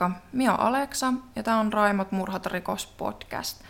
Moikka, 0.00 0.20
minä 0.32 0.56
olen 0.56 0.66
Aleksa 0.66 1.12
ja 1.36 1.42
tämä 1.42 1.60
on 1.60 1.72
Raimat 1.72 2.12
murhat 2.12 2.46
rikos 2.46 2.86
podcast. 2.86 3.62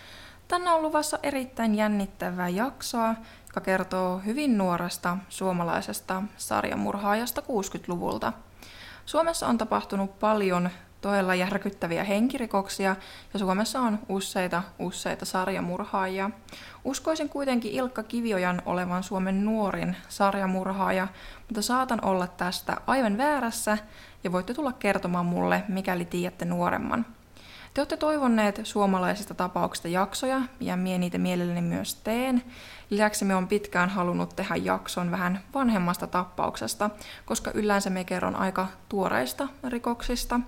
Tänään 0.49 0.77
on 0.77 0.83
luvassa 0.83 1.19
erittäin 1.23 1.75
jännittävää 1.75 2.49
jaksoa, 2.49 3.15
joka 3.47 3.61
kertoo 3.61 4.19
hyvin 4.19 4.59
nuoresta 4.59 5.17
suomalaisesta 5.29 6.23
sarjamurhaajasta 6.37 7.41
60-luvulta. 7.41 8.33
Suomessa 9.07 9.47
on 9.47 9.59
tapahtunut 9.59 10.19
paljon 10.19 10.71
todella 11.07 11.35
järkyttäviä 11.35 12.05
henkirikoksia 12.05 12.97
ja 13.33 13.39
Suomessa 13.39 13.81
on 13.81 13.99
useita, 14.09 14.63
useita 14.79 15.25
sarjamurhaajia. 15.25 16.31
Uskoisin 16.85 17.29
kuitenkin 17.29 17.73
Ilkka 17.73 18.03
Kiviojan 18.03 18.63
olevan 18.67 19.03
Suomen 19.03 19.45
nuorin 19.45 19.97
sarjamurhaaja, 20.09 21.09
mutta 21.49 21.63
saatan 21.63 22.05
olla 22.05 22.27
tästä 22.27 22.77
aivan 22.87 23.19
väärässä 23.19 23.79
ja 24.25 24.33
voitte 24.33 24.55
tulla 24.55 24.73
kertomaan 24.73 25.27
mulle, 25.27 25.63
mikäli 25.69 26.05
tiedätte 26.05 26.45
nuoremman. 26.45 27.07
Te 27.75 27.81
olette 27.81 27.97
toivonneet 27.97 28.61
suomalaisista 28.63 29.35
tapauksista 29.35 29.89
jaksoja, 29.89 30.41
ja 30.61 30.77
mie 30.77 30.99
niitä 30.99 31.19
mielelläni 31.19 31.63
myös 31.63 31.95
teen. 31.95 32.43
Lisäksi 32.91 33.25
me 33.25 33.35
on 33.35 33.49
pitkään 33.49 33.89
halunnut 33.89 34.37
tehdä 34.37 34.57
jakson 34.57 35.11
vähän 35.11 35.41
vanhemmasta 35.55 36.07
tappauksesta, 36.07 36.91
koska 37.25 37.51
yleensä 37.55 37.91
me 37.91 38.05
kerron 38.05 38.37
aika 38.37 38.67
tuoreista 38.89 39.49
rikoksista. 39.69 40.41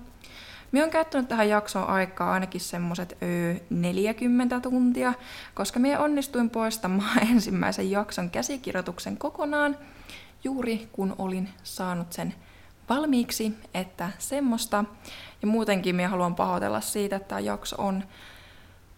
Me 0.73 0.85
on 0.85 0.91
käyttänyt 0.91 1.29
tähän 1.29 1.49
jaksoon 1.49 1.89
aikaa 1.89 2.33
ainakin 2.33 2.61
semmoset 2.61 3.19
40 3.71 4.61
tuntia, 4.61 5.13
koska 5.55 5.81
me 5.81 5.99
onnistuin 5.99 6.51
poistamaan 6.51 7.19
ensimmäisen 7.33 7.91
jakson 7.91 8.31
käsikirjoituksen 8.31 9.17
kokonaan, 9.17 9.77
juuri 10.45 10.89
kun 10.93 11.15
olin 11.19 11.49
saanut 11.63 12.13
sen 12.13 12.35
valmiiksi, 12.89 13.55
että 13.75 14.11
semmoista. 14.19 14.85
Ja 15.43 15.49
muutenkin 15.49 15.97
minä 15.97 16.09
haluan 16.09 16.35
pahoitella 16.35 16.81
siitä, 16.81 17.17
että 17.17 17.29
tämä 17.29 17.41
jakso 17.41 17.77
on 17.79 18.05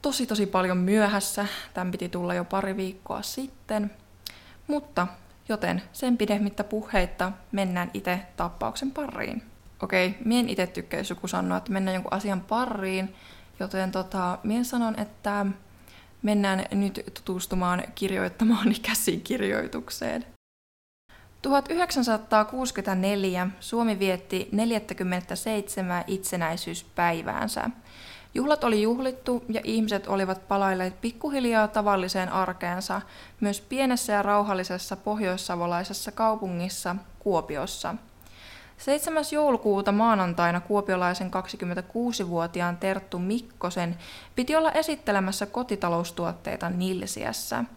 tosi 0.03 0.27
tosi 0.27 0.47
paljon 0.47 0.78
myöhässä. 0.78 1.47
Tämän 1.75 1.91
piti 1.91 2.09
tulla 2.09 2.34
jo 2.34 2.44
pari 2.44 2.77
viikkoa 2.77 3.22
sitten. 3.22 3.91
Mutta 4.66 5.06
joten 5.48 5.83
sen 5.92 6.16
pidemmittä 6.16 6.64
puheitta 6.64 7.33
mennään 7.53 7.91
itse 7.94 8.20
tappauksen 8.37 8.91
pariin. 8.91 9.50
Okei, 9.83 10.14
mien 10.25 10.48
itse 10.48 10.67
tykkää, 10.67 11.00
jos 11.00 11.11
joku 11.11 11.28
sanoo, 11.28 11.59
että 11.59 11.73
mennään 11.73 11.95
jonkun 11.95 12.12
asian 12.12 12.41
pariin, 12.41 13.14
joten 13.61 13.92
tota, 13.92 14.39
mien 14.42 14.64
sanon, 14.64 15.00
että 15.00 15.47
mennään 16.22 16.64
nyt 16.70 17.05
tutustumaan 17.14 17.83
kirjoittamaan 17.95 18.75
käsikirjoitukseen. 18.87 20.27
1964 21.42 23.48
Suomi 23.61 23.98
vietti 23.98 24.48
47 24.53 26.05
itsenäisyyspäiväänsä. 26.06 27.70
Juhlat 28.34 28.65
oli 28.65 28.83
juhlittu 28.83 29.44
ja 29.48 29.61
ihmiset 29.65 30.06
olivat 30.06 30.48
palailleet 30.48 31.00
pikkuhiljaa 31.00 31.69
tavalliseen 31.69 32.28
arkeensa 32.28 33.00
myös 33.41 33.61
pienessä 33.61 34.12
ja 34.12 34.22
rauhallisessa 34.22 34.97
pohjoissavolaisessa 34.97 36.12
kaupungissa 36.12 36.97
Kuopiossa. 37.19 37.94
7. 38.81 39.25
joulukuuta 39.33 39.92
maanantaina 39.92 40.61
kuopiolaisen 40.61 41.31
26-vuotiaan 41.31 42.77
Terttu 42.77 43.19
Mikkosen 43.19 43.97
piti 44.34 44.56
olla 44.56 44.72
esittelemässä 44.72 45.47
kotitaloustuotteita 45.47 46.70
Nilsiässä– 46.70 47.64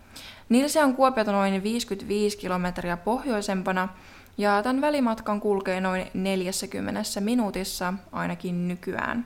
Nilse 0.50 0.84
on 0.84 0.96
Kuopiota 0.96 1.32
noin 1.32 1.64
55 1.64 2.38
kilometriä 2.38 2.98
pohjoisempana 2.98 3.90
ja 4.38 4.64
tämän 4.64 4.82
välimatkan 4.82 5.40
kulkee 5.40 5.82
noin 5.82 6.08
40 6.14 7.02
minuutissa 7.20 7.94
ainakin 8.12 8.68
nykyään. 8.68 9.26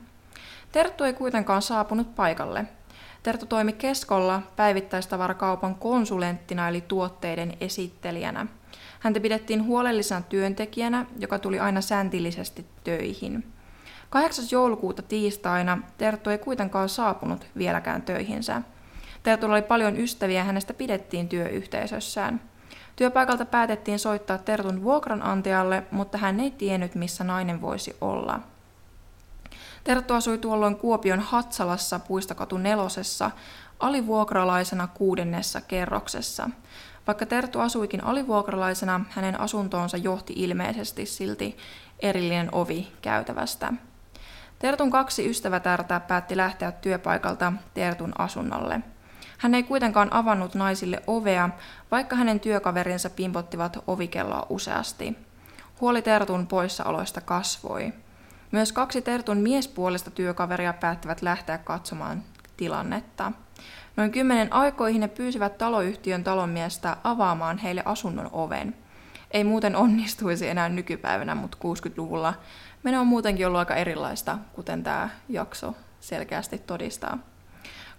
Terttu 0.71 1.03
ei 1.03 1.13
kuitenkaan 1.13 1.61
saapunut 1.61 2.15
paikalle. 2.15 2.65
Terttu 3.23 3.45
toimi 3.45 3.73
Keskolla 3.73 4.41
päivittäistavarakaupan 4.55 5.75
konsulenttina 5.75 6.69
eli 6.69 6.81
tuotteiden 6.81 7.57
esittelijänä. 7.61 8.45
Häntä 8.99 9.19
pidettiin 9.19 9.65
huolellisena 9.65 10.21
työntekijänä, 10.21 11.05
joka 11.19 11.39
tuli 11.39 11.59
aina 11.59 11.81
säntillisesti 11.81 12.65
töihin. 12.83 13.43
8. 14.09 14.45
joulukuuta 14.51 15.01
tiistaina 15.01 15.77
Terttu 15.97 16.29
ei 16.29 16.37
kuitenkaan 16.37 16.89
saapunut 16.89 17.45
vieläkään 17.57 18.01
töihinsä– 18.01 18.61
Tertulla 19.27 19.55
oli 19.55 19.61
paljon 19.61 19.97
ystäviä 19.97 20.37
ja 20.37 20.43
hänestä 20.43 20.73
pidettiin 20.73 21.29
työyhteisössään. 21.29 22.41
Työpaikalta 22.95 23.45
päätettiin 23.45 23.99
soittaa 23.99 24.37
Tertun 24.37 24.83
vuokranantajalle, 24.83 25.83
mutta 25.91 26.17
hän 26.17 26.39
ei 26.39 26.51
tiennyt, 26.51 26.95
missä 26.95 27.23
nainen 27.23 27.61
voisi 27.61 27.97
olla. 28.01 28.39
Terttu 29.83 30.13
asui 30.13 30.37
tuolloin 30.37 30.75
Kuopion 30.75 31.19
Hatsalassa 31.19 31.99
puistokatu 31.99 32.57
nelosessa 32.57 33.31
alivuokralaisena 33.79 34.87
kuudennessa 34.87 35.61
kerroksessa. 35.61 36.49
Vaikka 37.07 37.25
Terttu 37.25 37.59
asuikin 37.59 38.03
alivuokralaisena, 38.03 39.05
hänen 39.09 39.39
asuntoonsa 39.39 39.97
johti 39.97 40.33
ilmeisesti 40.35 41.05
silti 41.05 41.57
erillinen 41.99 42.49
ovi 42.51 42.87
käytävästä. 43.01 43.73
Tertun 44.59 44.91
kaksi 44.91 45.29
ystävätärtä 45.29 45.99
päätti 45.99 46.37
lähteä 46.37 46.71
työpaikalta 46.71 47.53
Tertun 47.73 48.13
asunnolle– 48.17 48.81
hän 49.37 49.55
ei 49.55 49.63
kuitenkaan 49.63 50.13
avannut 50.13 50.55
naisille 50.55 51.03
ovea, 51.07 51.49
vaikka 51.91 52.15
hänen 52.15 52.39
työkaverinsa 52.39 53.09
pimpottivat 53.09 53.77
ovikelloa 53.87 54.45
useasti. 54.49 55.17
Huoli 55.81 56.01
Tertun 56.01 56.47
poissaoloista 56.47 57.21
kasvoi. 57.21 57.93
Myös 58.51 58.71
kaksi 58.71 59.01
Tertun 59.01 59.37
miespuolista 59.37 60.11
työkaveria 60.11 60.73
päättivät 60.73 61.21
lähteä 61.21 61.57
katsomaan 61.57 62.23
tilannetta. 62.57 63.31
Noin 63.95 64.11
kymmenen 64.11 64.53
aikoihin 64.53 65.01
ne 65.01 65.07
pyysivät 65.07 65.57
taloyhtiön 65.57 66.23
talonmiestä 66.23 66.97
avaamaan 67.03 67.57
heille 67.57 67.81
asunnon 67.85 68.29
oven. 68.31 68.75
Ei 69.31 69.43
muuten 69.43 69.75
onnistuisi 69.75 70.47
enää 70.47 70.69
nykypäivänä, 70.69 71.35
mutta 71.35 71.57
60-luvulla 71.63 72.33
meno 72.83 73.01
on 73.01 73.07
muutenkin 73.07 73.47
ollut 73.47 73.59
aika 73.59 73.75
erilaista, 73.75 74.37
kuten 74.53 74.83
tämä 74.83 75.09
jakso 75.29 75.75
selkeästi 75.99 76.57
todistaa. 76.57 77.17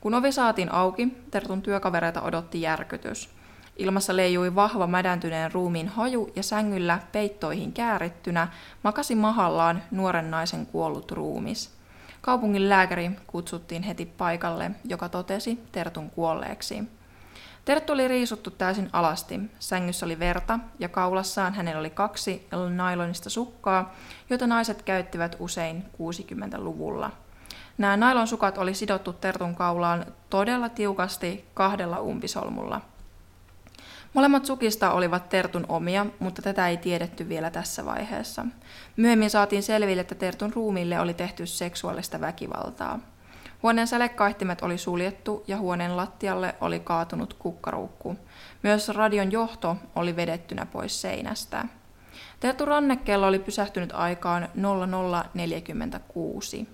Kun 0.01 0.15
ovi 0.15 0.33
saatiin 0.33 0.73
auki, 0.73 1.09
Tertun 1.31 1.63
työkavereita 1.63 2.23
odotti 2.23 2.63
järkytys. 2.63 3.31
Ilmassa 3.77 4.17
leijui 4.17 4.55
vahva 4.55 4.87
mädäntyneen 4.87 5.53
ruumiin 5.53 5.89
haju 5.89 6.33
ja 6.37 6.43
sängyllä 6.43 6.99
peittoihin 7.13 7.73
käärittynä 7.73 8.49
makasi 8.85 9.15
mahallaan 9.15 9.83
nuoren 9.91 10.31
naisen 10.31 10.67
kuollut 10.67 11.13
ruumis. 11.13 11.78
Kaupungin 12.21 12.69
lääkäri 12.69 13.11
kutsuttiin 13.27 13.83
heti 13.83 14.07
paikalle, 14.07 14.71
joka 14.85 15.09
totesi 15.09 15.65
Tertun 15.73 16.11
kuolleeksi. 16.11 16.85
Terttu 17.65 17.93
oli 17.93 18.09
riisuttu 18.09 18.51
täysin 18.51 18.91
alasti. 18.93 19.41
Sängyssä 19.59 20.07
oli 20.07 20.19
verta 20.19 20.59
ja 20.79 20.89
kaulassaan 20.89 21.55
hänellä 21.55 21.81
oli 21.81 21.91
kaksi 21.91 22.49
nailonista 22.75 23.31
sukkaa, 23.31 23.95
joita 24.31 24.47
naiset 24.47 24.83
käyttivät 24.83 25.37
usein 25.39 25.85
60-luvulla. 25.95 27.11
Nämä 27.79 27.97
nailonsukat 27.97 28.59
oli 28.59 28.75
sidottu 28.75 29.13
Tertun 29.13 29.55
kaulaan 29.55 30.07
todella 30.31 30.69
tiukasti 30.69 31.45
kahdella 31.55 32.01
umpisolmulla. 32.01 32.81
Molemmat 34.15 34.47
sukista 34.47 34.93
olivat 34.93 35.29
Tertun 35.29 35.67
omia, 35.69 36.07
mutta 36.19 36.43
tätä 36.43 36.69
ei 36.69 36.77
tiedetty 36.77 37.29
vielä 37.29 37.51
tässä 37.51 37.85
vaiheessa. 37.85 38.47
Myöhemmin 38.97 39.31
saatiin 39.31 39.63
selville, 39.63 40.01
että 40.01 40.15
Tertun 40.15 40.53
ruumiille 40.53 41.01
oli 41.01 41.15
tehty 41.15 41.47
seksuaalista 41.47 42.21
väkivaltaa. 42.21 42.99
Huoneen 43.63 43.87
sälekaihtimet 43.87 44.63
oli 44.63 44.79
suljettu 44.79 45.45
ja 45.49 45.57
huoneen 45.57 45.97
lattialle 45.97 46.55
oli 46.61 46.81
kaatunut 46.81 47.35
kukkaruukku. 47.35 48.17
Myös 48.63 48.89
radion 48.89 49.33
johto 49.33 49.77
oli 49.97 50.17
vedettynä 50.17 50.67
pois 50.67 51.01
seinästä. 51.01 51.65
Tertun 52.41 52.69
rannekello 52.69 53.27
oli 53.27 53.39
pysähtynyt 53.39 53.93
aikaan 53.93 54.49
0046. 55.35 56.69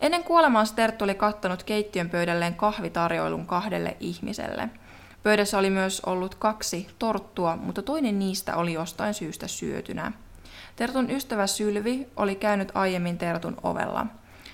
Ennen 0.00 0.24
kuolemaansa 0.24 0.74
Terttu 0.74 1.04
oli 1.04 1.14
kattanut 1.14 1.62
keittiön 1.62 2.10
pöydälleen 2.10 2.54
kahvitarjoilun 2.54 3.46
kahdelle 3.46 3.96
ihmiselle. 4.00 4.68
Pöydässä 5.24 5.58
oli 5.58 5.70
myös 5.70 6.00
ollut 6.00 6.34
kaksi 6.34 6.88
torttua, 6.98 7.56
mutta 7.56 7.82
toinen 7.82 8.18
niistä 8.18 8.56
oli 8.56 8.72
jostain 8.72 9.14
syystä 9.14 9.48
syötynä. 9.48 10.12
Tertun 10.76 11.10
ystävä 11.10 11.46
Sylvi 11.46 12.06
oli 12.16 12.34
käynyt 12.34 12.72
aiemmin 12.74 13.18
Tertun 13.18 13.56
ovella. 13.62 14.06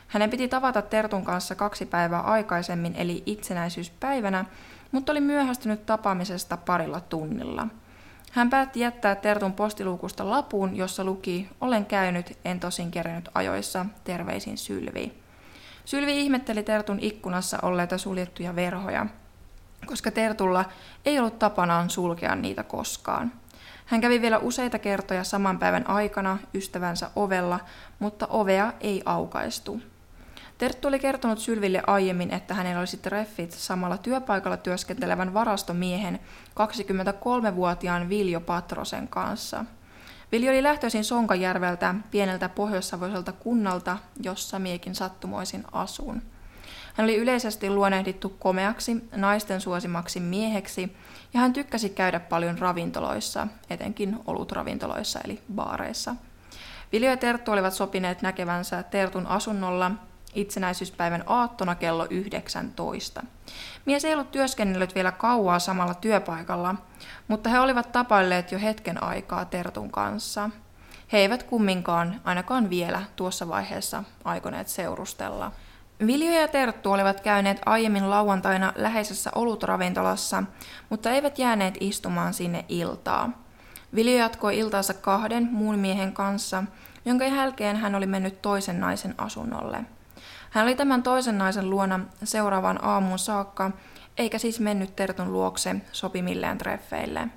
Hänen 0.06 0.30
piti 0.30 0.48
tavata 0.48 0.82
Tertun 0.82 1.24
kanssa 1.24 1.54
kaksi 1.54 1.86
päivää 1.86 2.20
aikaisemmin, 2.20 2.94
eli 2.96 3.22
itsenäisyyspäivänä, 3.26 4.44
mutta 4.92 5.12
oli 5.12 5.20
myöhästynyt 5.20 5.86
tapaamisesta 5.86 6.56
parilla 6.56 7.00
tunnilla. 7.00 7.66
Hän 8.32 8.50
päätti 8.50 8.80
jättää 8.80 9.14
Tertun 9.14 9.52
postiluukusta 9.52 10.30
lapun, 10.30 10.76
jossa 10.76 11.04
luki, 11.04 11.48
olen 11.60 11.86
käynyt, 11.86 12.38
en 12.44 12.60
tosin 12.60 12.90
kerennyt 12.90 13.28
ajoissa, 13.34 13.86
terveisin 14.04 14.58
Sylvi. 14.58 15.12
Sylvi 15.84 16.20
ihmetteli 16.20 16.62
Tertun 16.62 16.98
ikkunassa 17.00 17.58
olleita 17.62 17.98
suljettuja 17.98 18.56
verhoja, 18.56 19.06
koska 19.90 20.10
Tertulla 20.10 20.64
ei 21.04 21.18
ollut 21.18 21.38
tapanaan 21.38 21.90
sulkea 21.90 22.34
niitä 22.34 22.62
koskaan. 22.62 23.32
Hän 23.86 24.00
kävi 24.00 24.20
vielä 24.20 24.38
useita 24.38 24.78
kertoja 24.78 25.24
saman 25.24 25.58
päivän 25.58 25.88
aikana 25.88 26.38
ystävänsä 26.54 27.10
ovella, 27.16 27.60
mutta 27.98 28.26
ovea 28.26 28.72
ei 28.80 29.02
aukaistu. 29.04 29.80
Terttu 30.58 30.88
oli 30.88 30.98
kertonut 30.98 31.38
Sylville 31.38 31.82
aiemmin, 31.86 32.30
että 32.30 32.54
hänellä 32.54 32.80
olisi 32.80 32.96
treffit 32.96 33.52
samalla 33.52 33.98
työpaikalla 33.98 34.56
työskentelevän 34.56 35.34
varastomiehen 35.34 36.20
23-vuotiaan 36.50 38.08
Viljo 38.08 38.40
Patrosen 38.40 39.08
kanssa. 39.08 39.64
Viljo 40.32 40.50
oli 40.50 40.62
lähtöisin 40.62 41.04
Sonkajärveltä, 41.04 41.94
pieneltä 42.10 42.48
pohjoissavoiselta 42.48 43.32
kunnalta, 43.32 43.98
jossa 44.22 44.58
miekin 44.58 44.94
sattumoisin 44.94 45.64
asun. 45.72 46.22
Hän 47.00 47.04
oli 47.04 47.16
yleisesti 47.16 47.70
luonnehdittu 47.70 48.28
komeaksi, 48.28 48.96
naisten 49.16 49.60
suosimaksi 49.60 50.20
mieheksi, 50.20 50.96
ja 51.34 51.40
hän 51.40 51.52
tykkäsi 51.52 51.88
käydä 51.88 52.20
paljon 52.20 52.58
ravintoloissa, 52.58 53.46
etenkin 53.70 54.18
olutravintoloissa 54.26 55.20
eli 55.24 55.40
baareissa. 55.54 56.14
Viljo 56.92 57.10
ja 57.10 57.16
Terttu 57.16 57.52
olivat 57.52 57.74
sopineet 57.74 58.22
näkevänsä 58.22 58.82
Tertun 58.82 59.26
asunnolla 59.26 59.90
itsenäisyyspäivän 60.34 61.24
aattona 61.26 61.74
kello 61.74 62.06
19. 62.10 63.22
Mies 63.86 64.04
ei 64.04 64.14
ollut 64.14 64.30
työskennellyt 64.30 64.94
vielä 64.94 65.12
kauaa 65.12 65.58
samalla 65.58 65.94
työpaikalla, 65.94 66.74
mutta 67.28 67.50
he 67.50 67.60
olivat 67.60 67.92
tapailleet 67.92 68.52
jo 68.52 68.58
hetken 68.58 69.02
aikaa 69.02 69.44
Tertun 69.44 69.90
kanssa. 69.90 70.50
He 71.12 71.18
eivät 71.18 71.42
kumminkaan, 71.42 72.20
ainakaan 72.24 72.70
vielä 72.70 73.02
tuossa 73.16 73.48
vaiheessa, 73.48 74.04
aikoneet 74.24 74.68
seurustella. 74.68 75.52
Viljo 76.06 76.40
ja 76.40 76.48
Terttu 76.48 76.92
olivat 76.92 77.20
käyneet 77.20 77.60
aiemmin 77.66 78.10
lauantaina 78.10 78.72
läheisessä 78.76 79.30
olutravintolassa, 79.34 80.42
mutta 80.90 81.10
eivät 81.10 81.38
jääneet 81.38 81.74
istumaan 81.80 82.34
sinne 82.34 82.64
iltaa. 82.68 83.30
Viljo 83.94 84.18
jatkoi 84.18 84.58
iltaansa 84.58 84.94
kahden 84.94 85.48
muun 85.52 85.78
miehen 85.78 86.12
kanssa, 86.12 86.64
jonka 87.04 87.24
jälkeen 87.24 87.76
hän 87.76 87.94
oli 87.94 88.06
mennyt 88.06 88.42
toisen 88.42 88.80
naisen 88.80 89.14
asunnolle. 89.18 89.84
Hän 90.50 90.64
oli 90.64 90.74
tämän 90.74 91.02
toisen 91.02 91.38
naisen 91.38 91.70
luona 91.70 92.00
seuraavan 92.24 92.84
aamuun 92.84 93.18
saakka, 93.18 93.70
eikä 94.18 94.38
siis 94.38 94.60
mennyt 94.60 94.96
Tertun 94.96 95.32
luokse 95.32 95.76
sopimilleen 95.92 96.58
treffeille. 96.58 97.28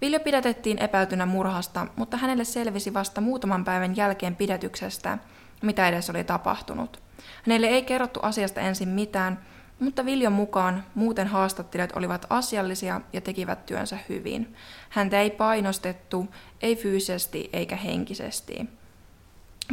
Viljo 0.00 0.20
pidätettiin 0.20 0.78
epäiltynä 0.78 1.26
murhasta, 1.26 1.86
mutta 1.96 2.16
hänelle 2.16 2.44
selvisi 2.44 2.94
vasta 2.94 3.20
muutaman 3.20 3.64
päivän 3.64 3.96
jälkeen 3.96 4.36
pidätyksestä, 4.36 5.18
mitä 5.64 5.88
edes 5.88 6.10
oli 6.10 6.24
tapahtunut. 6.24 7.02
Hänelle 7.42 7.66
ei 7.66 7.82
kerrottu 7.82 8.20
asiasta 8.22 8.60
ensin 8.60 8.88
mitään, 8.88 9.38
mutta 9.80 10.04
Viljon 10.04 10.32
mukaan 10.32 10.84
muuten 10.94 11.26
haastattelijat 11.26 11.96
olivat 11.96 12.26
asiallisia 12.30 13.00
ja 13.12 13.20
tekivät 13.20 13.66
työnsä 13.66 13.98
hyvin. 14.08 14.56
Häntä 14.88 15.20
ei 15.20 15.30
painostettu, 15.30 16.28
ei 16.62 16.76
fyysisesti 16.76 17.50
eikä 17.52 17.76
henkisesti. 17.76 18.68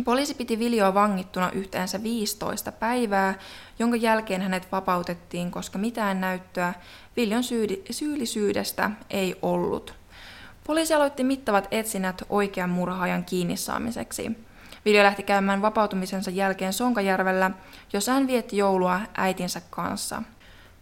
Poliisi 0.05 0.33
piti 0.33 0.59
Viljoa 0.59 0.93
vangittuna 0.93 1.51
yhteensä 1.51 2.03
15 2.03 2.71
päivää, 2.71 3.39
jonka 3.79 3.95
jälkeen 3.95 4.41
hänet 4.41 4.71
vapautettiin, 4.71 5.51
koska 5.51 5.77
mitään 5.77 6.21
näyttöä 6.21 6.73
Viljon 7.17 7.43
syyllisyydestä 7.91 8.91
ei 9.09 9.35
ollut. 9.41 9.93
Poliisi 10.67 10.93
aloitti 10.93 11.23
mittavat 11.23 11.67
etsinnät 11.71 12.21
oikean 12.29 12.69
murhaajan 12.69 13.25
kiinni 13.25 13.57
saamiseksi. 13.57 14.31
Viljo 14.85 15.03
lähti 15.03 15.23
käymään 15.23 15.61
vapautumisensa 15.61 16.31
jälkeen 16.31 16.73
Sonkajärvellä, 16.73 17.51
jossa 17.93 18.11
hän 18.11 18.27
vietti 18.27 18.57
joulua 18.57 19.01
äitinsä 19.17 19.61
kanssa. 19.69 20.23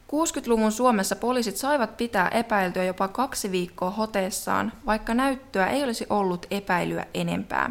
60-luvun 0.08 0.72
Suomessa 0.72 1.16
poliisit 1.16 1.58
saivat 1.58 1.98
pitää 1.98 2.28
epäiltyä 2.28 2.84
jopa 2.84 3.08
kaksi 3.08 3.52
viikkoa 3.52 3.90
hoteessaan, 3.90 4.72
vaikka 4.86 5.14
näyttöä 5.14 5.68
ei 5.68 5.84
olisi 5.84 6.06
ollut 6.10 6.46
epäilyä 6.52 7.06
enempää. 7.14 7.70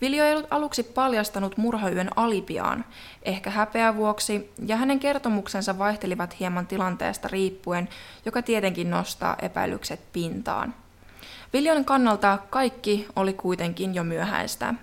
Viljo 0.00 0.24
ei 0.24 0.32
ollut 0.32 0.46
aluksi 0.50 0.82
paljastanut 0.82 1.56
murhayön 1.56 2.10
alipiaan, 2.16 2.84
ehkä 3.22 3.50
häpeä 3.50 3.96
vuoksi, 3.96 4.52
ja 4.66 4.76
hänen 4.76 5.00
kertomuksensa 5.00 5.78
vaihtelivat 5.78 6.40
hieman 6.40 6.66
tilanteesta 6.66 7.28
riippuen, 7.28 7.88
joka 8.24 8.42
tietenkin 8.42 8.90
nostaa 8.90 9.36
epäilykset 9.42 10.00
pintaan. 10.12 10.74
Viljon 11.52 11.84
kannalta 11.84 12.38
kaikki 12.50 13.06
oli 13.16 13.32
kuitenkin 13.32 13.94
jo 13.94 14.04
myöhäistä. 14.04 14.74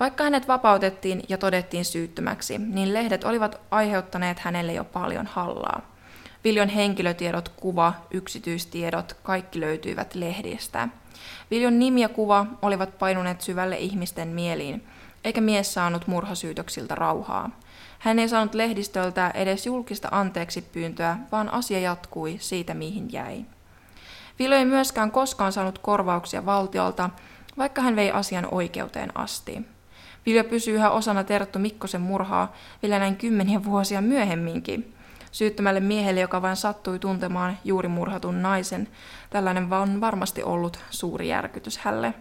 Vaikka 0.00 0.24
hänet 0.24 0.48
vapautettiin 0.48 1.22
ja 1.28 1.38
todettiin 1.38 1.84
syyttömäksi, 1.84 2.58
niin 2.58 2.94
lehdet 2.94 3.24
olivat 3.24 3.60
aiheuttaneet 3.70 4.38
hänelle 4.38 4.72
jo 4.72 4.84
paljon 4.84 5.26
hallaa. 5.26 5.92
Viljon 6.44 6.68
henkilötiedot, 6.68 7.48
kuva, 7.48 7.92
yksityistiedot, 8.10 9.16
kaikki 9.22 9.60
löytyivät 9.60 10.14
lehdistä. 10.14 10.88
Viljon 11.50 11.78
nimi 11.78 12.00
ja 12.00 12.08
kuva 12.08 12.46
olivat 12.62 12.98
painuneet 12.98 13.40
syvälle 13.40 13.76
ihmisten 13.76 14.28
mieliin, 14.28 14.86
eikä 15.24 15.40
mies 15.40 15.74
saanut 15.74 16.06
murhasyytöksiltä 16.06 16.94
rauhaa. 16.94 17.50
Hän 17.98 18.18
ei 18.18 18.28
saanut 18.28 18.54
lehdistöltä 18.54 19.30
edes 19.30 19.66
julkista 19.66 20.08
anteeksi 20.10 20.62
pyyntöä, 20.62 21.16
vaan 21.32 21.52
asia 21.52 21.80
jatkui 21.80 22.36
siitä, 22.40 22.74
mihin 22.74 23.12
jäi. 23.12 23.44
Viljo 24.38 24.56
ei 24.56 24.64
myöskään 24.64 25.10
koskaan 25.10 25.52
saanut 25.52 25.78
korvauksia 25.78 26.46
valtiolta, 26.46 27.10
vaikka 27.58 27.82
hän 27.82 27.96
vei 27.96 28.10
asian 28.10 28.48
oikeuteen 28.50 29.16
asti. 29.18 29.62
Viljo 30.26 30.44
pysyy 30.44 30.74
yhä 30.74 30.90
osana 30.90 31.24
Terttu 31.24 31.58
Mikkosen 31.58 32.00
murhaa 32.00 32.52
vielä 32.82 32.98
näin 32.98 33.16
kymmeniä 33.16 33.64
vuosia 33.64 34.00
myöhemminkin. 34.00 34.94
Syyttömälle 35.32 35.80
miehelle, 35.80 36.20
joka 36.20 36.42
vain 36.42 36.56
sattui 36.56 36.98
tuntemaan 36.98 37.58
juuri 37.64 37.88
murhatun 37.88 38.42
naisen, 38.42 38.88
tällainen 39.30 39.72
on 39.72 40.00
varmasti 40.00 40.42
ollut 40.42 40.78
suuri 40.90 41.28
järkytys 41.28 41.78
hälle. 41.78 42.14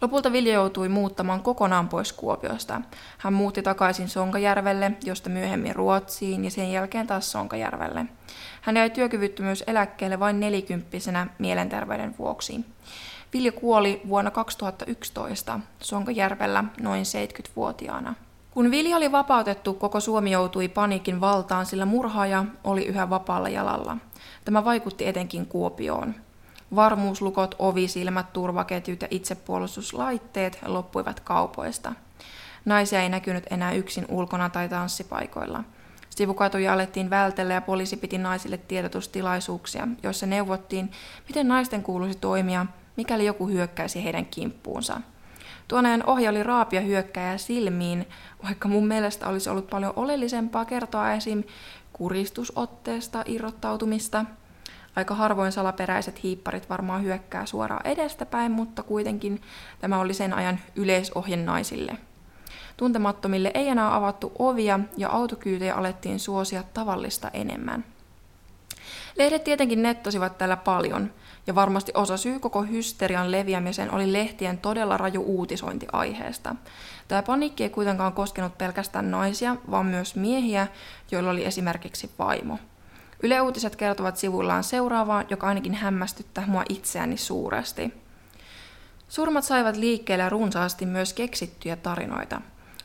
Lopulta 0.00 0.32
Vilja 0.32 0.52
joutui 0.52 0.88
muuttamaan 0.88 1.42
kokonaan 1.42 1.88
pois 1.88 2.12
Kuopiosta. 2.12 2.80
Hän 3.18 3.32
muutti 3.32 3.62
takaisin 3.62 4.08
Sonkajärvelle, 4.08 4.92
josta 5.04 5.30
myöhemmin 5.30 5.76
Ruotsiin 5.76 6.44
ja 6.44 6.50
sen 6.50 6.72
jälkeen 6.72 7.06
taas 7.06 7.32
Sonkajärvelle. 7.32 8.06
Hän 8.60 8.76
jäi 8.76 8.90
työkyvyttömyys 8.90 9.64
eläkkeelle 9.66 10.20
vain 10.20 10.40
nelikymppisenä 10.40 11.26
mielenterveyden 11.38 12.14
vuoksi. 12.18 12.60
Vilja 13.32 13.52
kuoli 13.52 14.02
vuonna 14.08 14.30
2011 14.30 15.60
Sonkajärvellä 15.80 16.64
noin 16.80 17.02
70-vuotiaana. 17.02 18.14
Kun 18.50 18.70
Vilja 18.70 18.96
oli 18.96 19.12
vapautettu, 19.12 19.74
koko 19.74 20.00
Suomi 20.00 20.30
joutui 20.30 20.68
paniikin 20.68 21.20
valtaan, 21.20 21.66
sillä 21.66 21.86
murhaaja 21.86 22.44
oli 22.64 22.86
yhä 22.86 23.10
vapaalla 23.10 23.48
jalalla. 23.48 23.96
Tämä 24.44 24.64
vaikutti 24.64 25.06
etenkin 25.06 25.46
Kuopioon. 25.46 26.14
Varmuuslukot, 26.74 27.54
ovisilmät, 27.58 28.32
turvaketjut 28.32 29.02
ja 29.02 29.08
itsepuolustuslaitteet 29.10 30.58
loppuivat 30.66 31.20
kaupoista. 31.20 31.92
Naisia 32.64 33.02
ei 33.02 33.08
näkynyt 33.08 33.44
enää 33.50 33.72
yksin 33.72 34.06
ulkona 34.08 34.50
tai 34.50 34.68
tanssipaikoilla. 34.68 35.64
Sivukatuja 36.10 36.72
alettiin 36.72 37.10
vältellä 37.10 37.54
ja 37.54 37.60
poliisi 37.60 37.96
piti 37.96 38.18
naisille 38.18 38.56
tiedotustilaisuuksia, 38.56 39.88
joissa 40.02 40.26
neuvottiin, 40.26 40.90
miten 41.28 41.48
naisten 41.48 41.82
kuuluisi 41.82 42.18
toimia 42.18 42.66
mikäli 42.98 43.26
joku 43.26 43.48
hyökkäisi 43.48 44.04
heidän 44.04 44.26
kimppuunsa. 44.26 45.00
Tuon 45.68 45.86
ajan 45.86 46.02
oli 46.06 46.42
raapia 46.42 46.80
hyökkäjä 46.80 47.38
silmiin, 47.38 48.06
vaikka 48.44 48.68
mun 48.68 48.86
mielestä 48.86 49.28
olisi 49.28 49.50
ollut 49.50 49.70
paljon 49.70 49.92
oleellisempaa 49.96 50.64
kertoa 50.64 51.12
esim. 51.12 51.44
kuristusotteesta 51.92 53.22
irrottautumista. 53.26 54.24
Aika 54.96 55.14
harvoin 55.14 55.52
salaperäiset 55.52 56.22
hiipparit 56.22 56.70
varmaan 56.70 57.02
hyökkää 57.02 57.46
suoraan 57.46 57.86
edestäpäin, 57.86 58.52
mutta 58.52 58.82
kuitenkin 58.82 59.42
tämä 59.80 59.98
oli 59.98 60.14
sen 60.14 60.34
ajan 60.34 60.58
yleisohje 60.76 61.36
naisille. 61.36 61.96
Tuntemattomille 62.76 63.50
ei 63.54 63.68
enää 63.68 63.96
avattu 63.96 64.32
ovia 64.38 64.80
ja 64.96 65.08
autokyytejä 65.08 65.74
alettiin 65.74 66.20
suosia 66.20 66.62
tavallista 66.74 67.30
enemmän. 67.32 67.84
Lehdet 69.18 69.44
tietenkin 69.44 69.82
nettosivat 69.82 70.38
tällä 70.38 70.56
paljon, 70.56 71.10
ja 71.46 71.54
varmasti 71.54 71.92
osa 71.94 72.16
syy 72.16 72.38
koko 72.38 72.62
hysterian 72.62 73.30
leviämiseen 73.32 73.94
oli 73.94 74.12
lehtien 74.12 74.58
todella 74.58 74.96
raju 74.96 75.22
uutisointi 75.26 75.86
aiheesta. 75.92 76.54
Tämä 77.08 77.22
paniikki 77.22 77.62
ei 77.62 77.70
kuitenkaan 77.70 78.12
koskenut 78.12 78.58
pelkästään 78.58 79.10
naisia, 79.10 79.56
vaan 79.70 79.86
myös 79.86 80.16
miehiä, 80.16 80.66
joilla 81.10 81.30
oli 81.30 81.44
esimerkiksi 81.44 82.10
vaimo. 82.18 82.58
Yle 83.22 83.40
Uutiset 83.40 83.76
kertovat 83.76 84.16
sivuillaan 84.16 84.64
seuraavaa, 84.64 85.24
joka 85.30 85.46
ainakin 85.46 85.74
hämmästyttää 85.74 86.44
mua 86.46 86.64
itseäni 86.68 87.16
suuresti. 87.16 87.94
Surmat 89.08 89.44
saivat 89.44 89.76
liikkeelle 89.76 90.28
runsaasti 90.28 90.86
myös 90.86 91.12
keksittyjä 91.12 91.76
tarinoita. 91.76 92.40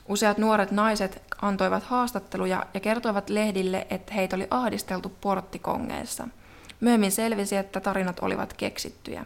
Useat 0.10 0.38
nuoret 0.38 0.72
naiset 0.72 1.22
antoivat 1.42 1.84
haastatteluja 1.84 2.66
ja 2.74 2.80
kertoivat 2.80 3.30
lehdille, 3.30 3.88
että 3.90 4.14
heitä 4.14 4.36
oli 4.36 4.48
ahdisteltu 4.50 5.12
porttikongeissa– 5.22 6.28
Myöhemmin 6.84 7.12
selvisi, 7.12 7.56
että 7.56 7.80
tarinat 7.80 8.20
olivat 8.20 8.54
keksittyjä. 8.54 9.26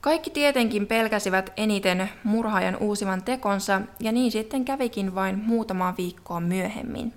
Kaikki 0.00 0.30
tietenkin 0.30 0.86
pelkäsivät 0.86 1.52
eniten 1.56 2.10
murhaajan 2.24 2.76
uusivan 2.76 3.22
tekonsa, 3.22 3.80
ja 4.00 4.12
niin 4.12 4.32
sitten 4.32 4.64
kävikin 4.64 5.14
vain 5.14 5.38
muutama 5.38 5.94
viikkoa 5.98 6.40
myöhemmin. 6.40 7.12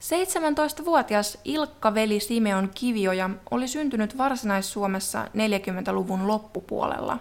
17-vuotias 0.00 1.38
Ilkka-veli 1.44 2.20
Simeon 2.20 2.70
Kivioja 2.74 3.30
oli 3.50 3.68
syntynyt 3.68 4.18
Varsinais-Suomessa 4.18 5.24
40-luvun 5.24 6.28
loppupuolella. 6.28 7.18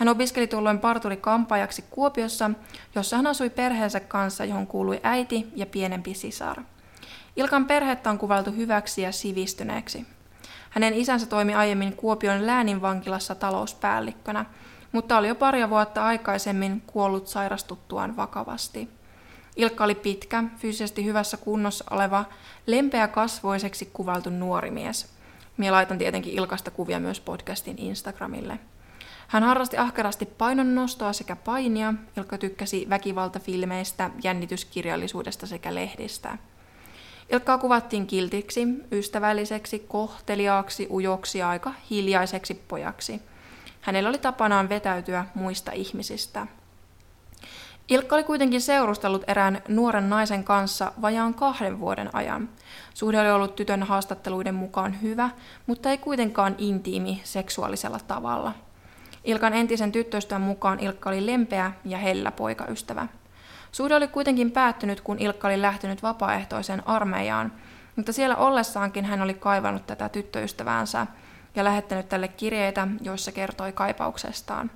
Hän 0.00 0.08
opiskeli 0.08 0.46
tuolloin 0.46 0.78
parturi-kampaajaksi 0.78 1.84
Kuopiossa, 1.90 2.50
jossa 2.94 3.16
hän 3.16 3.26
asui 3.26 3.50
perheensä 3.50 4.00
kanssa, 4.00 4.44
johon 4.44 4.66
kuului 4.66 5.00
äiti 5.02 5.46
ja 5.56 5.66
pienempi 5.66 6.14
sisar. 6.14 6.62
Ilkan 7.36 7.66
perhettä 7.66 8.10
on 8.10 8.18
kuvailtu 8.18 8.50
hyväksi 8.52 9.02
ja 9.02 9.12
sivistyneeksi. 9.12 10.06
Hänen 10.70 10.94
isänsä 10.94 11.26
toimi 11.26 11.54
aiemmin 11.54 11.96
Kuopion 11.96 12.46
lääninvankilassa 12.46 13.34
talouspäällikkönä, 13.34 14.44
mutta 14.92 15.18
oli 15.18 15.28
jo 15.28 15.34
paria 15.34 15.70
vuotta 15.70 16.04
aikaisemmin 16.04 16.82
kuollut 16.86 17.28
sairastuttuaan 17.28 18.16
vakavasti. 18.16 18.88
Ilkka 19.56 19.84
oli 19.84 19.94
pitkä, 19.94 20.44
fyysisesti 20.56 21.04
hyvässä 21.04 21.36
kunnossa 21.36 21.84
oleva, 21.90 22.24
lempeä 22.66 23.08
kasvoiseksi 23.08 23.90
kuvailtu 23.92 24.30
nuori 24.30 24.70
mies. 24.70 25.12
Mie 25.56 25.70
laitan 25.70 25.98
tietenkin 25.98 26.32
Ilkasta 26.32 26.70
kuvia 26.70 27.00
myös 27.00 27.20
podcastin 27.20 27.78
Instagramille. 27.78 28.58
Hän 29.30 29.42
harrasti 29.42 29.76
ahkerasti 29.76 30.26
painonnostoa 30.26 31.12
sekä 31.12 31.36
painia, 31.36 31.94
Ilkka 32.16 32.38
tykkäsi 32.38 32.86
väkivaltafilmeistä, 32.88 34.10
jännityskirjallisuudesta 34.22 35.46
sekä 35.46 35.74
lehdistä. 35.74 36.38
Ilkkaa 37.32 37.58
kuvattiin 37.58 38.06
kiltiksi, 38.06 38.66
ystävälliseksi, 38.92 39.78
kohteliaaksi, 39.78 40.88
ujoksi 40.90 41.38
ja 41.38 41.48
aika 41.48 41.72
hiljaiseksi 41.90 42.54
pojaksi. 42.54 43.22
Hänellä 43.80 44.08
oli 44.08 44.18
tapanaan 44.18 44.68
vetäytyä 44.68 45.24
muista 45.34 45.72
ihmisistä. 45.72 46.46
Ilkka 47.88 48.16
oli 48.16 48.24
kuitenkin 48.24 48.60
seurustellut 48.60 49.24
erään 49.26 49.62
nuoren 49.68 50.10
naisen 50.10 50.44
kanssa 50.44 50.92
vajaan 51.02 51.34
kahden 51.34 51.80
vuoden 51.80 52.10
ajan. 52.12 52.48
Suhde 52.94 53.20
oli 53.20 53.30
ollut 53.30 53.56
tytön 53.56 53.82
haastatteluiden 53.82 54.54
mukaan 54.54 55.02
hyvä, 55.02 55.30
mutta 55.66 55.90
ei 55.90 55.98
kuitenkaan 55.98 56.54
intiimi 56.58 57.20
seksuaalisella 57.24 57.98
tavalla. 58.06 58.54
Ilkan 59.24 59.54
entisen 59.54 59.92
tyttöystävän 59.92 60.42
mukaan 60.42 60.80
Ilkka 60.80 61.10
oli 61.10 61.26
lempeä 61.26 61.72
ja 61.84 61.98
hellä 61.98 62.30
poikaystävä. 62.30 63.06
Suhde 63.72 63.94
oli 63.94 64.08
kuitenkin 64.08 64.50
päättynyt, 64.50 65.00
kun 65.00 65.18
Ilkka 65.18 65.48
oli 65.48 65.62
lähtenyt 65.62 66.02
vapaaehtoiseen 66.02 66.88
armeijaan, 66.88 67.52
mutta 67.96 68.12
siellä 68.12 68.36
ollessaankin 68.36 69.04
hän 69.04 69.22
oli 69.22 69.34
kaivannut 69.34 69.86
tätä 69.86 70.08
tyttöystäväänsä 70.08 71.06
ja 71.54 71.64
lähettänyt 71.64 72.08
tälle 72.08 72.28
kirjeitä, 72.28 72.88
joissa 73.02 73.32
kertoi 73.32 73.72
kaipauksestaan. 73.72 74.70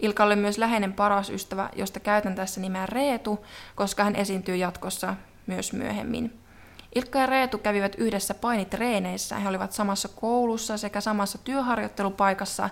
Ilkka 0.00 0.24
oli 0.24 0.36
myös 0.36 0.58
läheinen 0.58 0.92
paras 0.92 1.30
ystävä, 1.30 1.68
josta 1.76 2.00
käytän 2.00 2.34
tässä 2.34 2.60
nimeä 2.60 2.86
Reetu, 2.86 3.46
koska 3.74 4.04
hän 4.04 4.16
esiintyy 4.16 4.56
jatkossa 4.56 5.14
myös 5.46 5.72
myöhemmin. 5.72 6.43
Ilkka 6.94 7.18
ja 7.18 7.26
Reetu 7.26 7.58
kävivät 7.58 7.94
yhdessä 7.94 8.34
painitreeneissä. 8.34 9.38
He 9.38 9.48
olivat 9.48 9.72
samassa 9.72 10.08
koulussa 10.08 10.76
sekä 10.76 11.00
samassa 11.00 11.38
työharjoittelupaikassa 11.38 12.70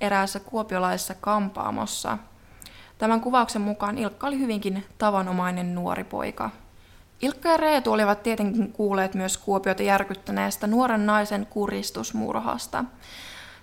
eräässä 0.00 0.40
kuopiolaisessa 0.40 1.14
kampaamossa. 1.14 2.18
Tämän 2.98 3.20
kuvauksen 3.20 3.62
mukaan 3.62 3.98
Ilkka 3.98 4.26
oli 4.26 4.38
hyvinkin 4.38 4.84
tavanomainen 4.98 5.74
nuori 5.74 6.04
poika. 6.04 6.50
Ilkka 7.22 7.48
ja 7.48 7.56
Reetu 7.56 7.92
olivat 7.92 8.22
tietenkin 8.22 8.72
kuulleet 8.72 9.14
myös 9.14 9.38
Kuopiota 9.38 9.82
järkyttäneestä 9.82 10.66
nuoren 10.66 11.06
naisen 11.06 11.46
kuristusmurhasta. 11.46 12.84